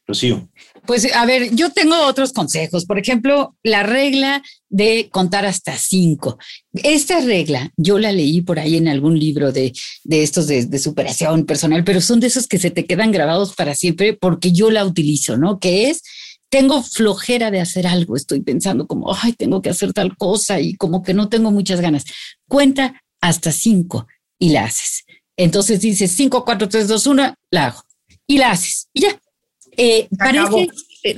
Rocío? 0.05 0.49
Pues 0.85 1.13
a 1.13 1.25
ver, 1.25 1.53
yo 1.53 1.69
tengo 1.69 1.95
otros 2.05 2.33
consejos. 2.33 2.85
Por 2.85 2.97
ejemplo, 2.97 3.55
la 3.63 3.83
regla 3.83 4.41
de 4.69 5.09
contar 5.11 5.45
hasta 5.45 5.77
cinco. 5.77 6.37
Esta 6.73 7.21
regla 7.21 7.71
yo 7.77 7.99
la 7.99 8.11
leí 8.11 8.41
por 8.41 8.59
ahí 8.59 8.77
en 8.77 8.87
algún 8.87 9.19
libro 9.19 9.51
de, 9.51 9.73
de 10.03 10.23
estos 10.23 10.47
de, 10.47 10.65
de, 10.65 10.79
superación 10.79 11.45
personal, 11.45 11.83
pero 11.83 12.01
son 12.01 12.19
de 12.19 12.27
esos 12.27 12.47
que 12.47 12.57
se 12.57 12.71
te 12.71 12.85
quedan 12.85 13.11
grabados 13.11 13.53
para 13.53 13.75
siempre 13.75 14.13
porque 14.13 14.51
yo 14.51 14.71
la 14.71 14.85
utilizo, 14.85 15.37
¿no? 15.37 15.59
Que 15.59 15.89
es, 15.89 16.01
tengo 16.49 16.83
flojera 16.83 17.51
de 17.51 17.61
hacer 17.61 17.87
algo, 17.87 18.15
estoy 18.15 18.41
pensando 18.41 18.87
como, 18.87 19.15
ay, 19.15 19.33
tengo 19.33 19.61
que 19.61 19.69
hacer 19.69 19.93
tal 19.93 20.17
cosa 20.17 20.59
y 20.59 20.75
como 20.75 21.03
que 21.03 21.13
no 21.13 21.29
tengo 21.29 21.51
muchas 21.51 21.79
ganas. 21.79 22.03
Cuenta 22.47 23.01
hasta 23.21 23.51
cinco 23.51 24.07
y 24.39 24.49
la 24.49 24.65
haces. 24.65 25.05
Entonces 25.37 25.79
dices 25.79 26.11
cinco, 26.11 26.43
cuatro, 26.43 26.67
tres, 26.67 26.87
dos, 26.87 27.07
uno, 27.07 27.33
la 27.51 27.67
hago 27.67 27.83
y 28.27 28.37
la 28.37 28.51
haces 28.51 28.87
y 28.93 29.01
ya 29.01 29.19
eh, 29.77 30.07
se 30.09 30.17
parece, 30.17 30.39
acabó. 30.39 30.65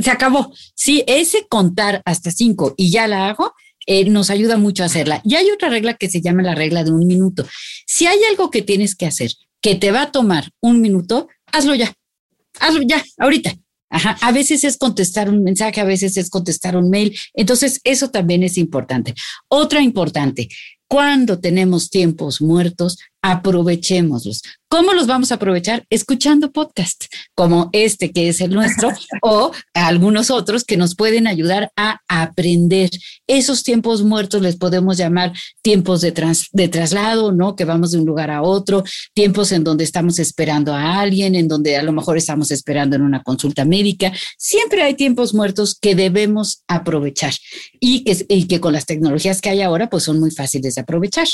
Se 0.01 0.11
acabó. 0.11 0.53
Sí, 0.75 1.03
ese 1.07 1.47
contar 1.47 2.01
hasta 2.05 2.31
cinco 2.31 2.73
y 2.77 2.91
ya 2.91 3.07
la 3.07 3.27
hago, 3.27 3.53
eh, 3.85 4.05
nos 4.05 4.29
ayuda 4.29 4.57
mucho 4.57 4.83
a 4.83 4.85
hacerla. 4.85 5.21
Y 5.25 5.35
hay 5.35 5.51
otra 5.51 5.69
regla 5.69 5.95
que 5.95 6.09
se 6.09 6.21
llama 6.21 6.41
la 6.41 6.55
regla 6.55 6.83
de 6.83 6.91
un 6.91 7.05
minuto. 7.05 7.45
Si 7.85 8.05
hay 8.05 8.19
algo 8.29 8.49
que 8.49 8.61
tienes 8.61 8.95
que 8.95 9.05
hacer 9.05 9.31
que 9.61 9.75
te 9.75 9.91
va 9.91 10.03
a 10.03 10.11
tomar 10.11 10.49
un 10.61 10.81
minuto, 10.81 11.29
hazlo 11.51 11.73
ya. 11.73 11.93
Hazlo 12.59 12.81
ya, 12.83 13.03
ahorita. 13.17 13.55
Ajá. 13.89 14.17
A 14.21 14.31
veces 14.31 14.63
es 14.63 14.77
contestar 14.77 15.29
un 15.29 15.43
mensaje, 15.43 15.79
a 15.79 15.85
veces 15.85 16.17
es 16.17 16.29
contestar 16.29 16.75
un 16.75 16.89
mail. 16.89 17.17
Entonces, 17.33 17.79
eso 17.83 18.09
también 18.09 18.43
es 18.43 18.57
importante. 18.57 19.13
Otra 19.47 19.81
importante, 19.81 20.49
cuando 20.87 21.39
tenemos 21.39 21.89
tiempos 21.89 22.41
muertos, 22.41 22.97
aprovechémoslos. 23.23 24.41
¿Cómo 24.67 24.93
los 24.93 25.07
vamos 25.07 25.31
a 25.31 25.35
aprovechar? 25.35 25.85
Escuchando 25.89 26.51
podcasts 26.51 27.07
como 27.35 27.69
este 27.73 28.11
que 28.11 28.27
es 28.27 28.41
el 28.41 28.51
nuestro 28.51 28.91
o 29.21 29.51
algunos 29.73 30.29
otros 30.29 30.63
que 30.63 30.77
nos 30.77 30.95
pueden 30.95 31.25
ayudar 31.25 31.71
a 31.77 32.01
aprender. 32.07 32.89
Esos 33.25 33.63
tiempos 33.63 34.03
muertos 34.03 34.41
les 34.41 34.57
podemos 34.57 34.97
llamar 34.97 35.31
tiempos 35.61 36.01
de, 36.01 36.11
de 36.51 36.67
traslado, 36.67 37.31
¿no? 37.31 37.55
Que 37.55 37.65
vamos 37.65 37.91
de 37.91 37.99
un 37.99 38.05
lugar 38.05 38.29
a 38.29 38.41
otro, 38.41 38.83
tiempos 39.13 39.53
en 39.53 39.63
donde 39.63 39.85
estamos 39.85 40.19
esperando 40.19 40.73
a 40.73 40.99
alguien, 40.99 41.35
en 41.35 41.47
donde 41.47 41.77
a 41.77 41.83
lo 41.83 41.93
mejor 41.93 42.17
estamos 42.17 42.51
esperando 42.51 42.95
en 42.95 43.03
una 43.03 43.23
consulta 43.23 43.63
médica. 43.63 44.11
Siempre 44.37 44.83
hay 44.83 44.95
tiempos 44.95 45.33
muertos 45.33 45.77
que 45.79 45.95
debemos 45.95 46.63
aprovechar 46.67 47.33
y 47.79 48.03
que, 48.03 48.25
y 48.27 48.47
que 48.47 48.59
con 48.59 48.73
las 48.73 48.85
tecnologías 48.85 49.39
que 49.39 49.49
hay 49.49 49.61
ahora, 49.61 49.89
pues 49.89 50.03
son 50.03 50.19
muy 50.19 50.31
fáciles 50.31 50.75
de 50.75 50.81
aprovechar. 50.81 51.27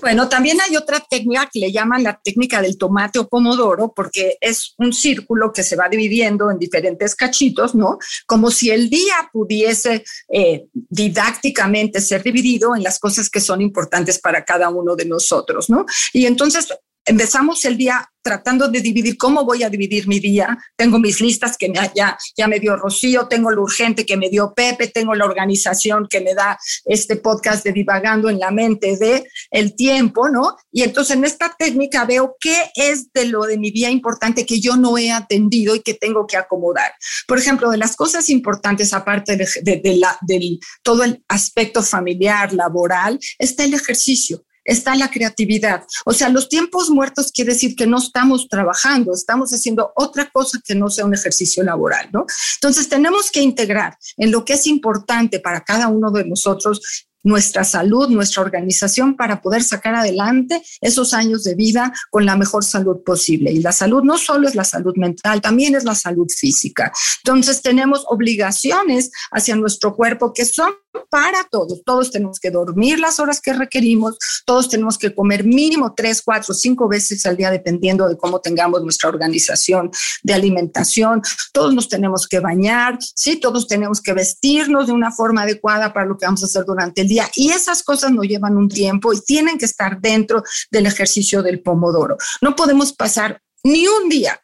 Bueno, 0.00 0.28
también 0.28 0.58
hay 0.60 0.76
otra 0.76 1.00
técnica 1.00 1.48
que 1.52 1.60
le 1.60 1.72
llaman 1.72 2.02
la 2.02 2.20
técnica 2.22 2.62
del 2.62 2.78
tomate 2.78 3.18
o 3.18 3.28
pomodoro, 3.28 3.92
porque 3.94 4.36
es 4.40 4.74
un 4.78 4.92
círculo 4.92 5.52
que 5.52 5.62
se 5.62 5.76
va 5.76 5.88
dividiendo 5.88 6.50
en 6.50 6.58
diferentes 6.58 7.14
cachitos, 7.14 7.74
¿no? 7.74 7.98
Como 8.26 8.50
si 8.50 8.70
el 8.70 8.88
día 8.90 9.30
pudiese 9.32 10.04
eh, 10.28 10.66
didácticamente 10.72 12.00
ser 12.00 12.22
dividido 12.22 12.74
en 12.74 12.82
las 12.82 12.98
cosas 12.98 13.28
que 13.30 13.40
son 13.40 13.60
importantes 13.60 14.18
para 14.18 14.44
cada 14.44 14.68
uno 14.68 14.96
de 14.96 15.04
nosotros, 15.04 15.70
¿no? 15.70 15.86
Y 16.12 16.26
entonces 16.26 16.68
empezamos 17.04 17.64
el 17.64 17.76
día 17.76 18.10
tratando 18.22 18.68
de 18.68 18.80
dividir 18.80 19.16
cómo 19.16 19.44
voy 19.44 19.62
a 19.62 19.70
dividir 19.70 20.06
mi 20.06 20.20
día. 20.20 20.58
Tengo 20.76 20.98
mis 20.98 21.20
listas 21.20 21.56
que 21.56 21.72
ya, 21.94 22.18
ya 22.36 22.48
me 22.48 22.60
dio 22.60 22.76
Rocío, 22.76 23.28
tengo 23.28 23.50
lo 23.50 23.62
urgente 23.62 24.04
que 24.04 24.16
me 24.16 24.28
dio 24.28 24.52
Pepe, 24.54 24.88
tengo 24.88 25.14
la 25.14 25.24
organización 25.24 26.06
que 26.08 26.20
me 26.20 26.34
da 26.34 26.58
este 26.84 27.16
podcast 27.16 27.64
de 27.64 27.72
divagando 27.72 28.28
en 28.28 28.38
la 28.38 28.50
mente 28.50 28.96
de 28.98 29.26
el 29.50 29.74
tiempo, 29.74 30.28
¿no? 30.28 30.56
Y 30.70 30.82
entonces 30.82 31.16
en 31.16 31.24
esta 31.24 31.54
técnica 31.58 32.04
veo 32.04 32.36
qué 32.38 32.70
es 32.74 33.12
de 33.12 33.24
lo 33.24 33.44
de 33.44 33.58
mi 33.58 33.70
día 33.70 33.90
importante 33.90 34.44
que 34.44 34.60
yo 34.60 34.76
no 34.76 34.98
he 34.98 35.10
atendido 35.10 35.74
y 35.74 35.80
que 35.80 35.94
tengo 35.94 36.26
que 36.26 36.36
acomodar. 36.36 36.92
Por 37.26 37.38
ejemplo, 37.38 37.70
de 37.70 37.78
las 37.78 37.96
cosas 37.96 38.28
importantes, 38.28 38.92
aparte 38.92 39.36
de, 39.36 39.48
del 39.62 40.60
todo 40.82 41.04
el 41.04 41.24
aspecto 41.28 41.82
familiar, 41.82 42.52
laboral, 42.52 43.18
está 43.38 43.64
el 43.64 43.74
ejercicio 43.74 44.44
está 44.64 44.94
la 44.94 45.10
creatividad. 45.10 45.84
O 46.04 46.12
sea, 46.12 46.28
los 46.28 46.48
tiempos 46.48 46.90
muertos 46.90 47.32
quiere 47.32 47.52
decir 47.52 47.74
que 47.76 47.86
no 47.86 47.98
estamos 47.98 48.48
trabajando, 48.48 49.12
estamos 49.12 49.50
haciendo 49.52 49.92
otra 49.96 50.30
cosa 50.30 50.58
que 50.64 50.74
no 50.74 50.88
sea 50.88 51.04
un 51.04 51.14
ejercicio 51.14 51.62
laboral, 51.62 52.08
¿no? 52.12 52.26
Entonces, 52.56 52.88
tenemos 52.88 53.30
que 53.30 53.40
integrar 53.40 53.96
en 54.16 54.30
lo 54.30 54.44
que 54.44 54.54
es 54.54 54.66
importante 54.66 55.40
para 55.40 55.62
cada 55.62 55.88
uno 55.88 56.10
de 56.10 56.24
nosotros 56.24 57.06
nuestra 57.22 57.64
salud, 57.64 58.08
nuestra 58.08 58.42
organización 58.42 59.16
para 59.16 59.40
poder 59.42 59.62
sacar 59.62 59.94
adelante 59.94 60.62
esos 60.80 61.12
años 61.12 61.44
de 61.44 61.54
vida 61.54 61.92
con 62.10 62.24
la 62.24 62.36
mejor 62.36 62.64
salud 62.64 63.02
posible. 63.04 63.52
Y 63.52 63.60
la 63.60 63.72
salud 63.72 64.02
no 64.02 64.18
solo 64.18 64.48
es 64.48 64.54
la 64.54 64.64
salud 64.64 64.94
mental, 64.96 65.40
también 65.40 65.74
es 65.74 65.84
la 65.84 65.94
salud 65.94 66.26
física. 66.28 66.92
Entonces 67.24 67.62
tenemos 67.62 68.04
obligaciones 68.08 69.10
hacia 69.30 69.56
nuestro 69.56 69.94
cuerpo 69.94 70.32
que 70.32 70.44
son 70.44 70.72
para 71.08 71.44
todos. 71.50 71.82
Todos 71.84 72.10
tenemos 72.10 72.38
que 72.38 72.50
dormir 72.50 72.98
las 72.98 73.20
horas 73.20 73.40
que 73.40 73.52
requerimos, 73.52 74.16
todos 74.44 74.68
tenemos 74.68 74.98
que 74.98 75.14
comer 75.14 75.44
mínimo 75.44 75.94
tres, 75.96 76.22
cuatro, 76.22 76.54
cinco 76.54 76.88
veces 76.88 77.24
al 77.26 77.36
día, 77.36 77.50
dependiendo 77.50 78.08
de 78.08 78.16
cómo 78.16 78.40
tengamos 78.40 78.82
nuestra 78.82 79.08
organización 79.08 79.90
de 80.22 80.34
alimentación. 80.34 81.22
Todos 81.52 81.74
nos 81.74 81.88
tenemos 81.88 82.26
que 82.26 82.40
bañar, 82.40 82.98
sí, 83.00 83.36
todos 83.36 83.66
tenemos 83.66 84.00
que 84.00 84.12
vestirnos 84.12 84.86
de 84.86 84.92
una 84.92 85.12
forma 85.12 85.42
adecuada 85.42 85.92
para 85.92 86.06
lo 86.06 86.16
que 86.16 86.26
vamos 86.26 86.42
a 86.42 86.46
hacer 86.46 86.64
durante 86.64 87.02
el 87.02 87.08
día. 87.08 87.28
Y 87.34 87.50
esas 87.50 87.82
cosas 87.82 88.12
nos 88.12 88.26
llevan 88.26 88.56
un 88.56 88.68
tiempo 88.68 89.12
y 89.12 89.20
tienen 89.20 89.58
que 89.58 89.66
estar 89.66 90.00
dentro 90.00 90.42
del 90.70 90.86
ejercicio 90.86 91.42
del 91.42 91.60
pomodoro. 91.62 92.16
No 92.40 92.56
podemos 92.56 92.92
pasar 92.92 93.40
ni 93.64 93.86
un 93.86 94.08
día 94.08 94.40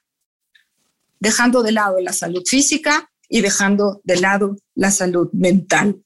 dejando 1.18 1.62
de 1.62 1.72
lado 1.72 1.98
la 2.00 2.12
salud 2.12 2.42
física 2.46 3.10
y 3.28 3.40
dejando 3.40 4.00
de 4.04 4.20
lado 4.20 4.56
la 4.74 4.90
salud 4.90 5.28
mental. 5.32 6.02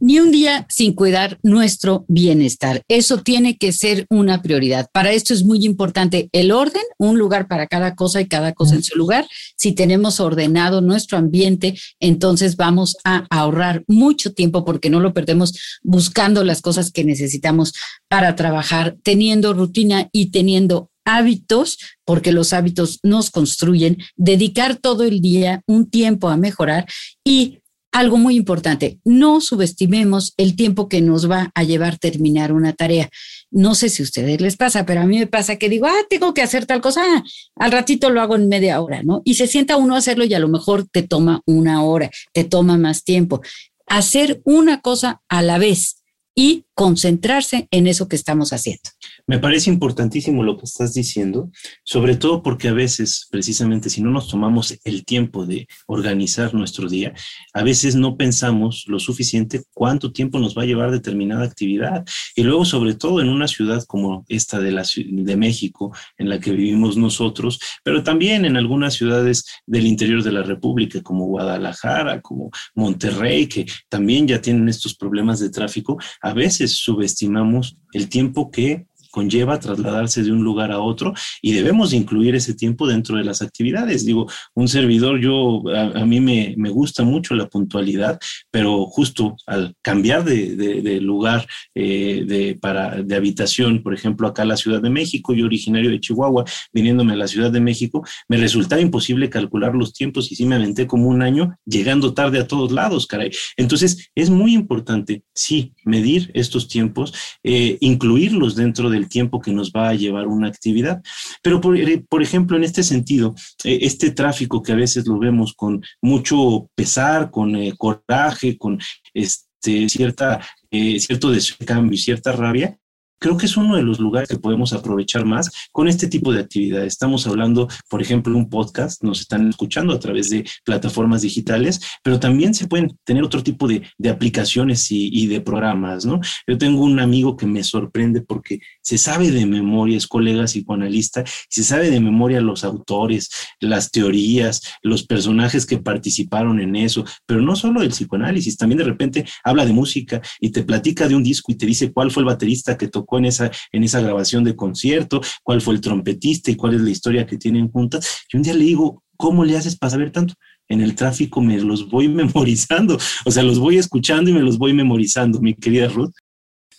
Ni 0.00 0.18
un 0.18 0.32
día 0.32 0.66
sin 0.68 0.94
cuidar 0.94 1.38
nuestro 1.42 2.04
bienestar. 2.08 2.82
Eso 2.88 3.18
tiene 3.18 3.56
que 3.56 3.72
ser 3.72 4.06
una 4.10 4.42
prioridad. 4.42 4.88
Para 4.92 5.12
esto 5.12 5.32
es 5.32 5.44
muy 5.44 5.64
importante 5.64 6.28
el 6.32 6.50
orden, 6.50 6.82
un 6.98 7.18
lugar 7.18 7.46
para 7.46 7.66
cada 7.68 7.94
cosa 7.94 8.20
y 8.20 8.26
cada 8.26 8.52
cosa 8.52 8.74
en 8.74 8.82
su 8.82 8.98
lugar. 8.98 9.28
Si 9.56 9.72
tenemos 9.72 10.18
ordenado 10.18 10.80
nuestro 10.80 11.18
ambiente, 11.18 11.78
entonces 12.00 12.56
vamos 12.56 12.96
a 13.04 13.26
ahorrar 13.30 13.84
mucho 13.86 14.32
tiempo 14.32 14.64
porque 14.64 14.90
no 14.90 14.98
lo 14.98 15.14
perdemos 15.14 15.54
buscando 15.82 16.42
las 16.42 16.62
cosas 16.62 16.90
que 16.90 17.04
necesitamos 17.04 17.72
para 18.08 18.34
trabajar, 18.34 18.96
teniendo 19.02 19.52
rutina 19.52 20.08
y 20.12 20.32
teniendo 20.32 20.90
hábitos, 21.04 21.78
porque 22.04 22.32
los 22.32 22.52
hábitos 22.52 23.00
nos 23.02 23.30
construyen, 23.30 23.98
dedicar 24.16 24.76
todo 24.76 25.04
el 25.04 25.20
día 25.20 25.62
un 25.66 25.88
tiempo 25.88 26.28
a 26.28 26.36
mejorar 26.36 26.86
y 27.24 27.59
algo 27.92 28.16
muy 28.16 28.36
importante, 28.36 29.00
no 29.04 29.40
subestimemos 29.40 30.34
el 30.36 30.54
tiempo 30.56 30.88
que 30.88 31.00
nos 31.00 31.30
va 31.30 31.50
a 31.54 31.64
llevar 31.64 31.98
terminar 31.98 32.52
una 32.52 32.72
tarea. 32.72 33.10
No 33.50 33.74
sé 33.74 33.88
si 33.88 34.02
a 34.02 34.04
ustedes 34.04 34.40
les 34.40 34.56
pasa, 34.56 34.86
pero 34.86 35.00
a 35.00 35.06
mí 35.06 35.18
me 35.18 35.26
pasa 35.26 35.56
que 35.56 35.68
digo, 35.68 35.86
ah, 35.86 36.06
tengo 36.08 36.32
que 36.32 36.42
hacer 36.42 36.66
tal 36.66 36.80
cosa, 36.80 37.02
ah, 37.04 37.24
al 37.56 37.72
ratito 37.72 38.10
lo 38.10 38.20
hago 38.20 38.36
en 38.36 38.48
media 38.48 38.80
hora, 38.80 39.02
¿no? 39.02 39.22
Y 39.24 39.34
se 39.34 39.46
sienta 39.46 39.76
uno 39.76 39.94
a 39.94 39.98
hacerlo 39.98 40.24
y 40.24 40.34
a 40.34 40.38
lo 40.38 40.48
mejor 40.48 40.86
te 40.88 41.02
toma 41.02 41.42
una 41.46 41.82
hora, 41.82 42.10
te 42.32 42.44
toma 42.44 42.78
más 42.78 43.02
tiempo. 43.02 43.40
Hacer 43.86 44.40
una 44.44 44.80
cosa 44.80 45.20
a 45.28 45.42
la 45.42 45.58
vez 45.58 46.04
y 46.34 46.64
concentrarse 46.74 47.66
en 47.72 47.88
eso 47.88 48.08
que 48.08 48.16
estamos 48.16 48.52
haciendo. 48.52 48.88
Me 49.26 49.38
parece 49.38 49.70
importantísimo 49.70 50.42
lo 50.42 50.56
que 50.56 50.64
estás 50.64 50.94
diciendo, 50.94 51.50
sobre 51.84 52.16
todo 52.16 52.42
porque 52.42 52.68
a 52.68 52.72
veces, 52.72 53.26
precisamente, 53.30 53.90
si 53.90 54.02
no 54.02 54.10
nos 54.10 54.28
tomamos 54.28 54.78
el 54.84 55.04
tiempo 55.04 55.46
de 55.46 55.66
organizar 55.86 56.54
nuestro 56.54 56.88
día, 56.88 57.14
a 57.52 57.62
veces 57.62 57.96
no 57.96 58.16
pensamos 58.16 58.84
lo 58.86 58.98
suficiente 58.98 59.62
cuánto 59.74 60.12
tiempo 60.12 60.38
nos 60.38 60.56
va 60.56 60.62
a 60.62 60.66
llevar 60.66 60.90
determinada 60.90 61.44
actividad. 61.44 62.04
Y 62.34 62.42
luego, 62.42 62.64
sobre 62.64 62.94
todo 62.94 63.20
en 63.20 63.28
una 63.28 63.48
ciudad 63.48 63.84
como 63.86 64.24
esta 64.28 64.60
de, 64.60 64.72
la, 64.72 64.84
de 64.96 65.36
México, 65.36 65.94
en 66.18 66.28
la 66.28 66.40
que 66.40 66.52
vivimos 66.52 66.96
nosotros, 66.96 67.60
pero 67.84 68.02
también 68.02 68.44
en 68.44 68.56
algunas 68.56 68.94
ciudades 68.94 69.44
del 69.66 69.86
interior 69.86 70.22
de 70.22 70.32
la 70.32 70.42
República, 70.42 71.02
como 71.02 71.26
Guadalajara, 71.26 72.20
como 72.20 72.50
Monterrey, 72.74 73.46
que 73.46 73.66
también 73.88 74.26
ya 74.26 74.40
tienen 74.40 74.68
estos 74.68 74.94
problemas 74.94 75.40
de 75.40 75.50
tráfico, 75.50 75.98
a 76.20 76.32
veces 76.32 76.76
subestimamos 76.76 77.76
el 77.92 78.08
tiempo 78.08 78.50
que 78.50 78.86
conlleva 79.10 79.60
trasladarse 79.60 80.22
de 80.22 80.32
un 80.32 80.42
lugar 80.42 80.72
a 80.72 80.80
otro 80.80 81.12
y 81.42 81.52
debemos 81.52 81.92
incluir 81.92 82.34
ese 82.34 82.54
tiempo 82.54 82.86
dentro 82.86 83.16
de 83.16 83.24
las 83.24 83.42
actividades. 83.42 84.04
Digo, 84.04 84.28
un 84.54 84.68
servidor, 84.68 85.20
yo, 85.20 85.62
a, 85.74 86.04
mí 86.04 86.20
me, 86.20 86.54
me, 86.56 86.70
gusta 86.70 87.02
mucho 87.02 87.34
la 87.34 87.48
puntualidad, 87.48 88.18
pero 88.50 88.86
justo 88.86 89.36
al 89.46 89.74
cambiar 89.82 90.24
de, 90.24 90.56
de, 90.56 91.00
lugar 91.00 91.46
eh, 91.74 92.24
de, 92.26 92.58
para, 92.60 93.02
de 93.02 93.16
habitación, 93.16 93.82
por 93.82 93.94
ejemplo, 93.94 94.28
acá 94.28 94.42
a 94.42 94.46
la 94.46 94.56
Ciudad 94.56 94.80
de 94.80 94.90
México, 94.90 95.34
yo 95.34 95.46
originario 95.46 95.90
de 95.90 96.00
Chihuahua, 96.00 96.44
viniéndome 96.72 97.14
a 97.14 97.16
la 97.16 97.28
Ciudad 97.28 97.50
de 97.50 97.60
México, 97.60 98.04
me 98.28 98.36
resultaba 98.36 98.80
imposible 98.80 99.30
calcular 99.30 99.74
los 99.74 99.92
tiempos 99.92 100.30
y 100.30 100.36
sí 100.36 100.46
me 100.46 100.56
aventé 100.56 100.86
como 100.86 101.08
un 101.08 101.22
año 101.22 101.56
llegando 101.64 102.14
tarde 102.14 102.38
a 102.38 102.46
todos 102.46 102.72
lados, 102.72 103.06
caray. 103.06 103.30
Entonces, 103.56 104.10
es 104.14 104.30
muy 104.30 104.54
importante, 104.54 105.24
sí, 105.34 105.74
medir 105.84 106.30
estos 106.34 106.68
tiempos, 106.68 107.12
eh, 107.42 107.78
incluirlos 107.80 108.54
dentro 108.54 108.90
de 108.90 108.99
el 109.00 109.08
tiempo 109.08 109.40
que 109.40 109.52
nos 109.52 109.72
va 109.72 109.88
a 109.88 109.94
llevar 109.94 110.26
una 110.26 110.48
actividad. 110.48 111.02
Pero, 111.42 111.60
por, 111.60 111.76
eh, 111.76 112.04
ejemplo, 112.20 112.56
en 112.56 112.64
este 112.64 112.82
sentido, 112.82 113.34
eh, 113.64 113.78
este 113.82 114.10
tráfico 114.10 114.62
que 114.62 114.72
a 114.72 114.76
veces 114.76 115.06
lo 115.06 115.18
vemos 115.18 115.54
con 115.54 115.82
mucho 116.00 116.68
pesar, 116.74 117.30
con 117.30 117.56
eh, 117.56 117.74
coraje, 117.76 118.56
con 118.56 118.78
este, 119.14 119.88
cierta, 119.88 120.40
cierto 120.70 121.30
descambio 121.30 121.94
y 121.94 121.98
cierta 121.98 122.32
rabia, 122.32 122.78
creo 123.20 123.36
que 123.36 123.46
es 123.46 123.56
uno 123.56 123.76
de 123.76 123.82
los 123.82 124.00
lugares 124.00 124.28
que 124.28 124.38
podemos 124.38 124.72
aprovechar 124.72 125.24
más 125.24 125.50
con 125.70 125.86
este 125.86 126.08
tipo 126.08 126.32
de 126.32 126.40
actividades. 126.40 126.94
Estamos 126.94 127.26
hablando, 127.26 127.68
por 127.88 128.02
ejemplo, 128.02 128.36
un 128.36 128.48
podcast, 128.48 129.04
nos 129.04 129.20
están 129.20 129.48
escuchando 129.48 129.92
a 129.92 130.00
través 130.00 130.30
de 130.30 130.44
plataformas 130.64 131.22
digitales, 131.22 131.80
pero 132.02 132.18
también 132.18 132.54
se 132.54 132.66
pueden 132.66 132.98
tener 133.04 133.22
otro 133.22 133.42
tipo 133.42 133.68
de, 133.68 133.82
aplicaciones 134.10 134.90
y, 134.90 135.26
de 135.26 135.40
programas, 135.40 136.04
¿no? 136.06 136.20
Yo 136.46 136.58
tengo 136.58 136.82
un 136.82 136.98
amigo 136.98 137.36
que 137.36 137.46
me 137.46 137.62
sorprende 137.62 138.22
porque 138.22 138.60
se 138.82 138.98
sabe 138.98 139.30
de 139.30 139.46
memoria, 139.46 139.96
es 139.96 140.06
colega 140.06 140.44
psicoanalista, 140.44 141.24
se 141.48 141.62
sabe 141.62 141.90
de 141.90 142.00
memoria 142.00 142.40
los 142.40 142.64
autores, 142.64 143.30
las 143.60 143.90
teorías, 143.90 144.62
los 144.82 145.04
personajes 145.04 145.66
que 145.66 145.78
participaron 145.78 146.60
en 146.60 146.76
eso, 146.76 147.04
pero 147.26 147.40
no 147.40 147.56
solo 147.56 147.82
el 147.82 147.90
psicoanálisis, 147.90 148.56
también 148.56 148.78
de 148.78 148.84
repente 148.84 149.24
habla 149.44 149.64
de 149.64 149.72
música 149.72 150.20
y 150.40 150.50
te 150.50 150.62
platica 150.62 151.08
de 151.08 151.14
un 151.14 151.22
disco 151.22 151.52
y 151.52 151.56
te 151.56 151.66
dice 151.66 151.92
cuál 151.92 152.10
fue 152.10 152.22
el 152.22 152.26
baterista 152.26 152.76
que 152.76 152.88
tocó 152.88 153.18
en 153.18 153.26
esa, 153.26 153.50
en 153.72 153.84
esa 153.84 154.00
grabación 154.00 154.44
de 154.44 154.56
concierto, 154.56 155.20
cuál 155.42 155.60
fue 155.60 155.74
el 155.74 155.80
trompetista 155.80 156.50
y 156.50 156.56
cuál 156.56 156.74
es 156.74 156.80
la 156.80 156.90
historia 156.90 157.26
que 157.26 157.36
tienen 157.36 157.70
juntas. 157.70 158.24
Y 158.32 158.36
un 158.36 158.42
día 158.42 158.54
le 158.54 158.64
digo, 158.64 159.02
¿cómo 159.16 159.44
le 159.44 159.56
haces 159.56 159.76
para 159.76 159.90
saber 159.90 160.10
tanto? 160.10 160.34
En 160.68 160.80
el 160.80 160.94
tráfico 160.94 161.40
me 161.40 161.58
los 161.58 161.88
voy 161.88 162.08
memorizando, 162.22 162.98
o 163.24 163.30
sea, 163.30 163.42
los 163.42 163.58
voy 163.58 163.78
escuchando 163.78 164.30
y 164.30 164.34
me 164.34 164.42
los 164.42 164.58
voy 164.58 164.72
memorizando, 164.72 165.40
mi 165.40 165.54
querida 165.54 165.88
Ruth. 165.88 166.12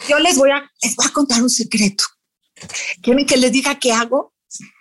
Yo 0.07 0.19
les 0.19 0.37
voy 0.37 0.51
a, 0.51 0.69
les 0.81 0.95
voy 0.95 1.05
a 1.05 1.13
contar 1.13 1.41
un 1.41 1.49
secreto. 1.49 2.03
¿Quieren 3.01 3.25
que 3.25 3.37
les 3.37 3.51
diga 3.51 3.79
qué 3.79 3.91
hago? 3.91 4.33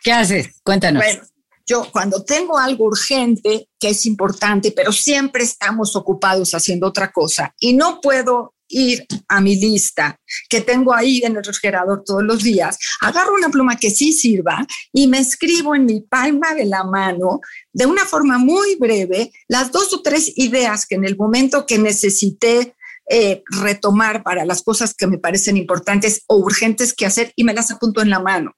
¿Qué 0.03 0.13
haces? 0.13 0.61
Cuéntanos. 0.63 1.03
Bueno, 1.03 1.23
yo 1.67 1.89
cuando 1.93 2.25
tengo 2.25 2.59
algo 2.59 2.87
urgente 2.87 3.69
que 3.79 3.91
es 3.91 4.07
importante, 4.07 4.73
pero 4.73 4.93
siempre 4.93 5.45
estamos 5.45 5.95
ocupados 5.95 6.53
haciendo 6.53 6.89
otra 6.89 7.13
cosa 7.13 7.55
y 7.61 7.75
no 7.75 8.01
puedo 8.01 8.55
ir 8.71 9.05
a 9.29 9.41
mi 9.41 9.57
lista 9.57 10.19
que 10.49 10.61
tengo 10.61 10.95
ahí 10.95 11.23
en 11.25 11.37
el 11.37 11.45
refrigerador 11.45 12.03
todos 12.05 12.23
los 12.23 12.43
días, 12.43 12.79
agarro 13.01 13.35
una 13.35 13.51
pluma 13.51 13.77
que 13.77 13.91
sí 13.91 14.13
sirva 14.13 14.67
y 14.93 15.07
me 15.09 15.19
escribo 15.19 15.75
en 15.75 15.87
mi 15.87 16.01
palma 16.01 16.55
de 16.55 16.65
la 16.65 16.85
mano 16.85 17.41
de 17.73 17.87
una 17.87 18.05
forma 18.05 18.39
muy 18.39 18.77
breve 18.77 19.33
las 19.49 19.73
dos 19.73 19.93
o 19.93 20.03
tres 20.03 20.33
ideas 20.37 20.87
que 20.87 20.95
en 20.95 21.05
el 21.05 21.17
momento 21.17 21.67
que 21.67 21.79
necesité 21.79 22.75
eh, 23.13 23.43
retomar 23.51 24.23
para 24.23 24.45
las 24.45 24.63
cosas 24.63 24.95
que 24.95 25.09
me 25.09 25.19
parecen 25.19 25.57
importantes 25.57 26.23
o 26.29 26.37
urgentes 26.37 26.95
que 26.95 27.07
hacer 27.07 27.33
y 27.35 27.43
me 27.43 27.53
las 27.53 27.73
apunto 27.73 28.01
en 28.03 28.09
la 28.09 28.21
mano. 28.21 28.55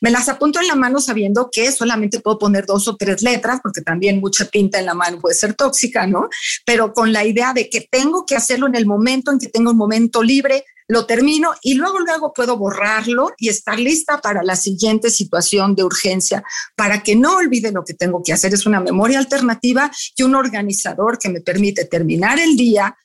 Me 0.00 0.12
las 0.12 0.28
apunto 0.28 0.60
en 0.60 0.68
la 0.68 0.76
mano 0.76 1.00
sabiendo 1.00 1.48
que 1.50 1.72
solamente 1.72 2.20
puedo 2.20 2.38
poner 2.38 2.64
dos 2.64 2.86
o 2.86 2.94
tres 2.94 3.22
letras, 3.22 3.58
porque 3.60 3.80
también 3.80 4.20
mucha 4.20 4.44
tinta 4.44 4.78
en 4.78 4.86
la 4.86 4.94
mano 4.94 5.18
puede 5.18 5.34
ser 5.34 5.54
tóxica, 5.54 6.06
¿no? 6.06 6.28
Pero 6.64 6.92
con 6.92 7.12
la 7.12 7.24
idea 7.24 7.52
de 7.52 7.68
que 7.68 7.88
tengo 7.90 8.24
que 8.24 8.36
hacerlo 8.36 8.68
en 8.68 8.76
el 8.76 8.86
momento 8.86 9.32
en 9.32 9.40
que 9.40 9.48
tengo 9.48 9.72
un 9.72 9.76
momento 9.76 10.22
libre, 10.22 10.64
lo 10.86 11.04
termino 11.04 11.50
y 11.60 11.74
luego 11.74 11.98
luego 11.98 12.32
puedo 12.32 12.56
borrarlo 12.56 13.32
y 13.36 13.48
estar 13.48 13.80
lista 13.80 14.20
para 14.20 14.44
la 14.44 14.54
siguiente 14.54 15.10
situación 15.10 15.74
de 15.74 15.82
urgencia, 15.82 16.44
para 16.76 17.02
que 17.02 17.16
no 17.16 17.36
olvide 17.36 17.72
lo 17.72 17.84
que 17.84 17.94
tengo 17.94 18.22
que 18.22 18.32
hacer. 18.32 18.54
Es 18.54 18.64
una 18.64 18.80
memoria 18.80 19.18
alternativa 19.18 19.90
y 20.16 20.22
un 20.22 20.36
organizador 20.36 21.18
que 21.18 21.28
me 21.28 21.40
permite 21.40 21.84
terminar 21.84 22.38
el 22.38 22.56
día 22.56 22.96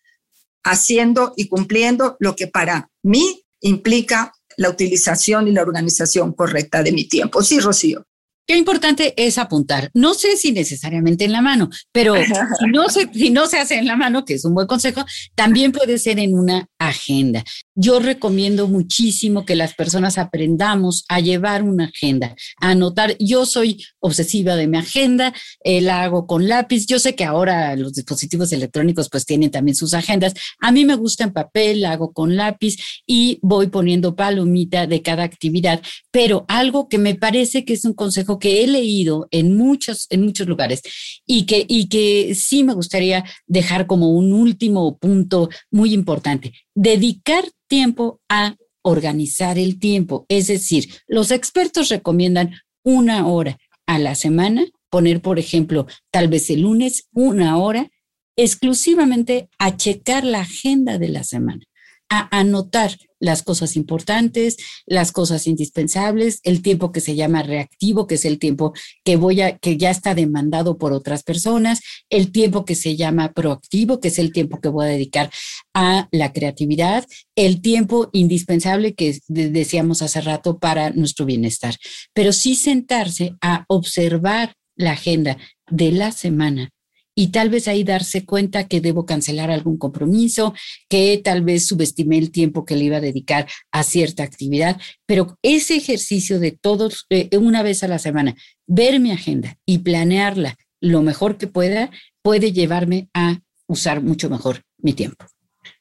haciendo 0.63 1.33
y 1.35 1.47
cumpliendo 1.47 2.15
lo 2.19 2.35
que 2.35 2.47
para 2.47 2.89
mí 3.03 3.43
implica 3.61 4.33
la 4.57 4.69
utilización 4.69 5.47
y 5.47 5.51
la 5.51 5.61
organización 5.61 6.33
correcta 6.33 6.83
de 6.83 6.91
mi 6.91 7.07
tiempo. 7.07 7.41
Sí, 7.41 7.59
Rocío. 7.59 8.05
Qué 8.45 8.57
importante 8.57 9.13
es 9.15 9.37
apuntar. 9.37 9.89
No 9.93 10.13
sé 10.13 10.35
si 10.35 10.51
necesariamente 10.51 11.23
en 11.23 11.31
la 11.31 11.41
mano, 11.41 11.69
pero 11.93 12.15
si 12.59 12.65
no, 12.67 12.89
se, 12.89 13.09
si 13.13 13.29
no 13.29 13.47
se 13.47 13.57
hace 13.57 13.75
en 13.75 13.87
la 13.87 13.95
mano, 13.95 14.25
que 14.25 14.33
es 14.33 14.43
un 14.43 14.53
buen 14.53 14.67
consejo, 14.67 15.05
también 15.33 15.71
puede 15.71 15.97
ser 15.97 16.19
en 16.19 16.33
una 16.33 16.67
agenda. 16.77 17.43
Yo 17.75 17.99
recomiendo 17.99 18.67
muchísimo 18.67 19.45
que 19.45 19.55
las 19.55 19.73
personas 19.73 20.17
aprendamos 20.17 21.05
a 21.07 21.21
llevar 21.21 21.63
una 21.63 21.85
agenda, 21.85 22.35
a 22.59 22.71
anotar. 22.71 23.15
Yo 23.17 23.45
soy 23.45 23.83
obsesiva 23.99 24.55
de 24.55 24.67
mi 24.67 24.77
agenda, 24.77 25.33
eh, 25.63 25.81
la 25.81 26.03
hago 26.03 26.27
con 26.27 26.47
lápiz. 26.47 26.85
Yo 26.85 26.99
sé 26.99 27.15
que 27.15 27.23
ahora 27.23 27.75
los 27.77 27.93
dispositivos 27.93 28.51
electrónicos 28.51 29.09
pues 29.09 29.25
tienen 29.25 29.51
también 29.51 29.75
sus 29.75 29.93
agendas. 29.93 30.33
A 30.59 30.71
mí 30.71 30.83
me 30.85 30.95
gusta 30.95 31.23
en 31.23 31.33
papel, 31.33 31.81
la 31.81 31.93
hago 31.93 32.11
con 32.11 32.35
lápiz 32.35 32.75
y 33.07 33.39
voy 33.41 33.67
poniendo 33.67 34.15
palomita 34.15 34.85
de 34.85 35.01
cada 35.01 35.23
actividad. 35.23 35.81
Pero 36.11 36.45
algo 36.47 36.89
que 36.89 36.97
me 36.97 37.15
parece 37.15 37.65
que 37.65 37.73
es 37.73 37.85
un 37.85 37.93
consejo 37.93 38.32
que 38.39 38.63
he 38.63 38.67
leído 38.67 39.27
en 39.31 39.57
muchos, 39.57 40.07
en 40.09 40.23
muchos 40.23 40.47
lugares 40.47 40.81
y 41.25 41.45
que, 41.45 41.65
y 41.67 41.87
que 41.87 42.35
sí 42.35 42.63
me 42.63 42.73
gustaría 42.73 43.23
dejar 43.47 43.87
como 43.87 44.11
un 44.11 44.33
último 44.33 44.97
punto 44.97 45.49
muy 45.71 45.93
importante 45.93 46.53
dedicar 46.75 47.45
tiempo 47.67 48.21
a 48.29 48.55
organizar 48.83 49.57
el 49.57 49.79
tiempo. 49.79 50.25
Es 50.29 50.47
decir, 50.47 50.89
los 51.07 51.31
expertos 51.31 51.89
recomiendan 51.89 52.53
una 52.83 53.27
hora 53.27 53.57
a 53.87 53.99
la 53.99 54.15
semana, 54.15 54.65
poner, 54.89 55.21
por 55.21 55.39
ejemplo, 55.39 55.87
tal 56.11 56.27
vez 56.27 56.49
el 56.49 56.61
lunes, 56.61 57.07
una 57.13 57.57
hora 57.57 57.89
exclusivamente 58.35 59.49
a 59.57 59.77
checar 59.77 60.23
la 60.23 60.41
agenda 60.41 60.97
de 60.97 61.09
la 61.09 61.23
semana, 61.23 61.63
a 62.09 62.37
anotar 62.37 62.97
las 63.23 63.41
cosas 63.41 63.77
importantes, 63.77 64.57
las 64.85 65.13
cosas 65.13 65.47
indispensables, 65.47 66.41
el 66.43 66.61
tiempo 66.61 66.91
que 66.91 66.99
se 66.99 67.15
llama 67.15 67.41
reactivo, 67.41 68.05
que 68.05 68.15
es 68.15 68.25
el 68.25 68.37
tiempo 68.37 68.73
que 69.05 69.15
voy 69.15 69.39
a, 69.41 69.57
que 69.57 69.77
ya 69.77 69.91
está 69.91 70.13
demandado 70.13 70.77
por 70.77 70.91
otras 70.91 71.23
personas, 71.23 71.79
el 72.09 72.33
tiempo 72.33 72.65
que 72.65 72.75
se 72.75 72.97
llama 72.97 73.31
proactivo, 73.31 74.01
que 74.01 74.09
es 74.09 74.19
el 74.19 74.33
tiempo 74.33 74.59
que 74.59 74.67
voy 74.67 74.85
a 74.85 74.89
dedicar 74.89 75.31
a 75.73 76.09
la 76.11 76.33
creatividad, 76.33 77.05
el 77.35 77.61
tiempo 77.61 78.09
indispensable 78.11 78.93
que 78.93 79.17
decíamos 79.29 80.01
hace 80.01 80.19
rato 80.19 80.59
para 80.59 80.89
nuestro 80.89 81.25
bienestar. 81.25 81.75
Pero 82.13 82.33
sí 82.33 82.55
sentarse 82.55 83.35
a 83.41 83.63
observar 83.69 84.53
la 84.75 84.91
agenda 84.91 85.37
de 85.69 85.93
la 85.93 86.11
semana 86.11 86.71
y 87.15 87.27
tal 87.27 87.49
vez 87.49 87.67
ahí 87.67 87.83
darse 87.83 88.25
cuenta 88.25 88.67
que 88.67 88.81
debo 88.81 89.05
cancelar 89.05 89.51
algún 89.51 89.77
compromiso, 89.77 90.53
que 90.89 91.19
tal 91.23 91.43
vez 91.43 91.65
subestimé 91.67 92.17
el 92.17 92.31
tiempo 92.31 92.65
que 92.65 92.75
le 92.75 92.85
iba 92.85 92.97
a 92.97 93.01
dedicar 93.01 93.47
a 93.71 93.83
cierta 93.83 94.23
actividad, 94.23 94.79
pero 95.05 95.37
ese 95.41 95.75
ejercicio 95.75 96.39
de 96.39 96.51
todos, 96.51 97.05
eh, 97.09 97.29
una 97.37 97.63
vez 97.63 97.83
a 97.83 97.87
la 97.87 97.99
semana, 97.99 98.35
ver 98.67 98.99
mi 98.99 99.11
agenda 99.11 99.57
y 99.65 99.79
planearla 99.79 100.57
lo 100.81 101.01
mejor 101.01 101.37
que 101.37 101.47
pueda, 101.47 101.91
puede 102.21 102.51
llevarme 102.51 103.09
a 103.13 103.39
usar 103.67 104.01
mucho 104.01 104.29
mejor 104.29 104.61
mi 104.77 104.93
tiempo. 104.93 105.25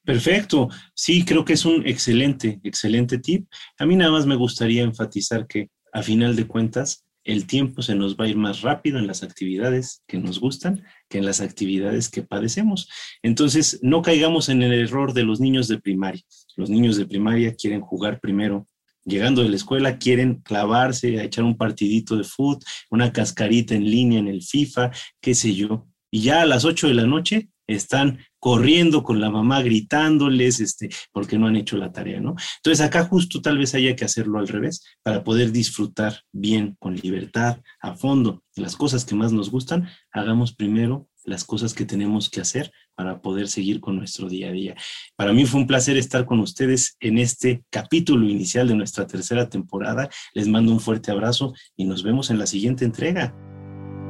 Perfecto. 0.04 0.68
Sí, 0.94 1.24
creo 1.24 1.44
que 1.44 1.54
es 1.54 1.64
un 1.64 1.86
excelente, 1.86 2.60
excelente 2.62 3.18
tip. 3.18 3.46
A 3.78 3.86
mí 3.86 3.96
nada 3.96 4.12
más 4.12 4.26
me 4.26 4.36
gustaría 4.36 4.82
enfatizar 4.82 5.46
que 5.46 5.70
a 5.92 6.02
final 6.02 6.34
de 6.36 6.46
cuentas, 6.46 7.04
el 7.24 7.46
tiempo 7.46 7.82
se 7.82 7.94
nos 7.94 8.16
va 8.16 8.24
a 8.24 8.28
ir 8.28 8.36
más 8.36 8.62
rápido 8.62 8.98
en 8.98 9.06
las 9.06 9.22
actividades 9.22 10.02
que 10.06 10.18
nos 10.18 10.40
gustan 10.40 10.84
que 11.08 11.18
en 11.18 11.26
las 11.26 11.40
actividades 11.40 12.08
que 12.08 12.22
padecemos. 12.22 12.88
Entonces, 13.22 13.78
no 13.82 14.02
caigamos 14.02 14.48
en 14.48 14.62
el 14.62 14.72
error 14.72 15.12
de 15.12 15.24
los 15.24 15.40
niños 15.40 15.68
de 15.68 15.78
primaria. 15.78 16.22
Los 16.56 16.70
niños 16.70 16.96
de 16.96 17.06
primaria 17.06 17.54
quieren 17.54 17.80
jugar 17.80 18.20
primero. 18.20 18.66
Llegando 19.04 19.42
de 19.42 19.48
la 19.48 19.56
escuela 19.56 19.98
quieren 19.98 20.36
clavarse, 20.42 21.18
a 21.18 21.24
echar 21.24 21.44
un 21.44 21.56
partidito 21.56 22.16
de 22.16 22.24
fútbol, 22.24 22.62
una 22.90 23.12
cascarita 23.12 23.74
en 23.74 23.84
línea 23.84 24.18
en 24.18 24.28
el 24.28 24.42
FIFA, 24.42 24.90
qué 25.20 25.34
sé 25.34 25.54
yo. 25.54 25.88
Y 26.10 26.22
ya 26.22 26.42
a 26.42 26.46
las 26.46 26.64
8 26.64 26.88
de 26.88 26.94
la 26.94 27.06
noche 27.06 27.48
están 27.66 28.18
corriendo 28.38 29.02
con 29.02 29.20
la 29.20 29.30
mamá 29.30 29.62
gritándoles, 29.62 30.60
este, 30.60 30.90
porque 31.12 31.38
no 31.38 31.46
han 31.46 31.56
hecho 31.56 31.76
la 31.76 31.92
tarea, 31.92 32.20
¿no? 32.20 32.34
Entonces 32.56 32.84
acá 32.84 33.04
justo 33.04 33.40
tal 33.40 33.58
vez 33.58 33.74
haya 33.74 33.94
que 33.94 34.04
hacerlo 34.04 34.38
al 34.38 34.48
revés 34.48 34.84
para 35.02 35.22
poder 35.22 35.52
disfrutar 35.52 36.22
bien, 36.32 36.76
con 36.78 36.96
libertad, 36.96 37.60
a 37.80 37.94
fondo, 37.94 38.42
las 38.56 38.76
cosas 38.76 39.04
que 39.04 39.14
más 39.14 39.32
nos 39.32 39.50
gustan, 39.50 39.88
hagamos 40.12 40.54
primero 40.54 41.08
las 41.24 41.44
cosas 41.44 41.74
que 41.74 41.84
tenemos 41.84 42.28
que 42.28 42.40
hacer 42.40 42.72
para 42.94 43.22
poder 43.22 43.48
seguir 43.48 43.80
con 43.80 43.96
nuestro 43.96 44.28
día 44.28 44.48
a 44.48 44.52
día. 44.52 44.74
Para 45.16 45.32
mí 45.32 45.46
fue 45.46 45.60
un 45.60 45.66
placer 45.66 45.96
estar 45.96 46.26
con 46.26 46.40
ustedes 46.40 46.96
en 47.00 47.18
este 47.18 47.64
capítulo 47.70 48.28
inicial 48.28 48.68
de 48.68 48.74
nuestra 48.74 49.06
tercera 49.06 49.48
temporada. 49.48 50.08
Les 50.34 50.48
mando 50.48 50.72
un 50.72 50.80
fuerte 50.80 51.10
abrazo 51.10 51.54
y 51.76 51.84
nos 51.84 52.02
vemos 52.02 52.30
en 52.30 52.38
la 52.38 52.46
siguiente 52.46 52.84
entrega. 52.84 53.34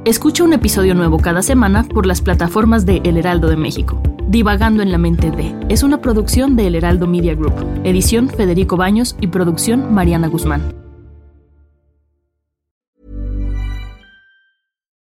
Escucha 0.05 0.43
un 0.43 0.53
episodio 0.53 0.97
nuevo 0.97 1.19
cada 1.19 1.43
semana 1.43 1.85
por 1.85 2.07
las 2.07 2.21
plataformas 2.21 2.85
de 2.85 3.01
El 3.05 3.19
Heraldo 3.19 3.49
de 3.49 3.57
México. 3.57 4.03
Divagando 4.27 4.83
en 4.83 4.91
la 4.91 4.99
mente 4.99 5.31
de 5.31 5.55
es 5.69 5.85
una 5.85 6.01
producción 6.01 6.57
de 6.57 6.67
El 6.67 6.75
Heraldo 6.75 7.07
Media 7.07 7.37
Group, 7.37 7.55
edición 7.85 8.29
Federico 8.29 8.77
Baños 8.77 9.15
y 9.21 9.29
producción 9.29 9.95
Mariana 9.95 10.27
Guzmán. 10.27 10.75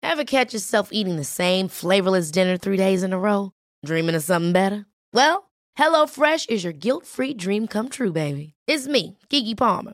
Ever 0.02 0.26
catch 0.26 0.54
yourself 0.54 0.90
eating 0.92 1.16
the 1.16 1.24
same 1.24 1.70
flavorless 1.70 2.30
dinner 2.30 2.58
three 2.58 2.76
days 2.76 3.02
in 3.02 3.14
a 3.14 3.18
row? 3.18 3.54
Dreaming 3.86 4.16
of 4.16 4.24
something 4.24 4.52
better? 4.52 4.88
Well, 5.14 5.50
HelloFresh 5.80 6.50
is 6.50 6.66
your 6.66 6.74
guilt-free 6.74 7.36
dream 7.36 7.66
come 7.66 7.88
true, 7.88 8.12
baby. 8.12 8.56
It's 8.68 8.90
me, 8.90 9.18
Kiki 9.30 9.56
Palmer. 9.56 9.94